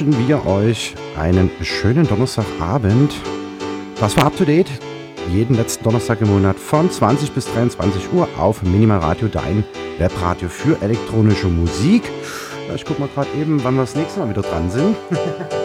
Wünschen 0.00 0.26
wir 0.26 0.44
euch 0.44 0.92
einen 1.16 1.48
schönen 1.62 2.04
Donnerstagabend. 2.08 3.12
Das 4.00 4.16
war 4.16 4.26
Up 4.26 4.36
to 4.36 4.44
Date. 4.44 4.66
Jeden 5.30 5.54
letzten 5.54 5.84
Donnerstag 5.84 6.20
im 6.20 6.30
Monat 6.30 6.58
von 6.58 6.90
20 6.90 7.30
bis 7.30 7.44
23 7.52 8.12
Uhr 8.12 8.26
auf 8.36 8.64
Minimal 8.64 8.98
Radio, 8.98 9.28
dein 9.28 9.62
Webradio 9.98 10.48
für 10.48 10.82
elektronische 10.82 11.46
Musik. 11.46 12.02
Ich 12.74 12.84
guck 12.84 12.98
mal 12.98 13.08
gerade 13.14 13.28
eben, 13.40 13.62
wann 13.62 13.76
wir 13.76 13.82
das 13.82 13.94
nächste 13.94 14.18
Mal 14.18 14.30
wieder 14.30 14.42
dran 14.42 14.68
sind. 14.68 14.96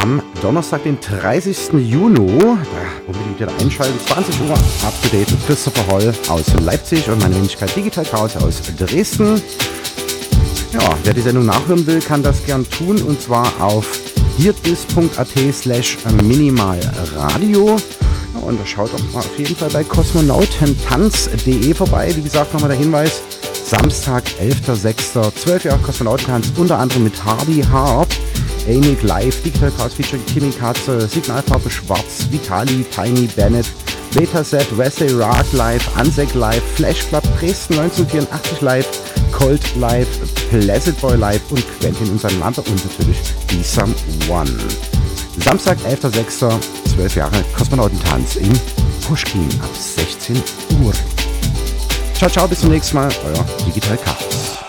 am 0.00 0.22
Donnerstag, 0.40 0.84
den 0.84 0.98
30. 1.00 1.72
Juni. 1.72 2.18
Unbedingt 2.18 3.19
wieder 3.40 3.52
einschalten. 3.58 3.98
20 4.06 4.40
Uhr 4.42 4.52
up 4.52 5.02
to 5.02 5.08
date 5.08 5.30
mit 5.30 5.46
Christopher 5.46 5.86
Holl 5.90 6.12
aus 6.28 6.44
Leipzig 6.60 7.08
und 7.08 7.20
meine 7.20 7.34
Wenigkeit 7.36 7.74
Digital 7.74 8.04
Chaos 8.04 8.36
aus 8.36 8.60
Dresden. 8.78 9.40
Ja, 10.72 10.80
wer 11.02 11.14
die 11.14 11.22
Sendung 11.22 11.46
nachhören 11.46 11.86
will, 11.86 12.00
kann 12.00 12.22
das 12.22 12.44
gern 12.44 12.68
tun 12.68 13.00
und 13.02 13.20
zwar 13.20 13.52
auf 13.60 13.86
hirdis.at 14.36 15.28
slash 15.52 15.98
minimalradio. 16.22 17.76
Ja, 18.34 18.40
und 18.40 18.58
schaut 18.68 18.90
auch 18.94 19.12
mal 19.12 19.20
auf 19.20 19.38
jeden 19.38 19.56
Fall 19.56 19.70
bei 19.70 19.84
kosmonautentanz.de 19.84 21.74
vorbei. 21.74 22.12
Wie 22.14 22.22
gesagt, 22.22 22.52
nochmal 22.52 22.70
der 22.70 22.78
Hinweis. 22.78 23.22
Samstag, 23.64 24.24
11.06. 24.40 25.32
12 25.34 25.64
Jahre 25.64 25.78
Kosmonautentanz, 25.78 26.52
unter 26.56 26.78
anderem 26.78 27.04
mit 27.04 27.24
Hardy 27.24 27.62
Hart. 27.62 28.09
Ainig 28.70 29.02
Live, 29.02 29.42
Digital 29.42 29.72
Chaos 29.72 29.94
featuring 29.94 30.24
Kimi 30.26 30.50
Katze, 30.52 31.08
Signalfarbe 31.08 31.68
Schwarz, 31.68 32.30
Vitali, 32.30 32.84
Tiny 32.84 33.26
Bennett, 33.26 33.66
Betaset, 34.14 34.64
Wesley 34.78 35.10
Rock 35.12 35.52
Live, 35.52 35.82
Ansek 35.96 36.32
Live, 36.34 36.62
Flash 36.76 37.00
Club 37.08 37.24
Dresden 37.40 37.80
1984 37.80 38.60
Live, 38.60 38.86
Cold 39.32 39.60
Live, 39.74 40.06
Pleasant 40.50 41.00
Boy 41.00 41.16
Live 41.16 41.40
und 41.50 41.64
Quentin 41.80 42.10
und 42.10 42.20
sein 42.20 42.38
Lampe 42.38 42.60
und 42.60 42.84
natürlich 42.84 43.18
die 43.50 43.64
Some 43.64 43.92
One. 44.28 44.56
Samstag, 45.44 45.78
11.06., 45.80 46.60
12 46.94 47.16
Jahre 47.16 47.44
Kosmonautentanz 47.56 48.36
in 48.36 48.52
Pushkin 49.04 49.48
ab 49.62 49.70
16 49.74 50.36
Uhr. 50.84 50.92
Ciao, 52.14 52.30
ciao, 52.30 52.46
bis 52.46 52.60
zum 52.60 52.70
nächsten 52.70 52.94
Mal, 52.94 53.10
euer 53.24 53.44
Digital 53.66 53.96
Chaos. 53.96 54.59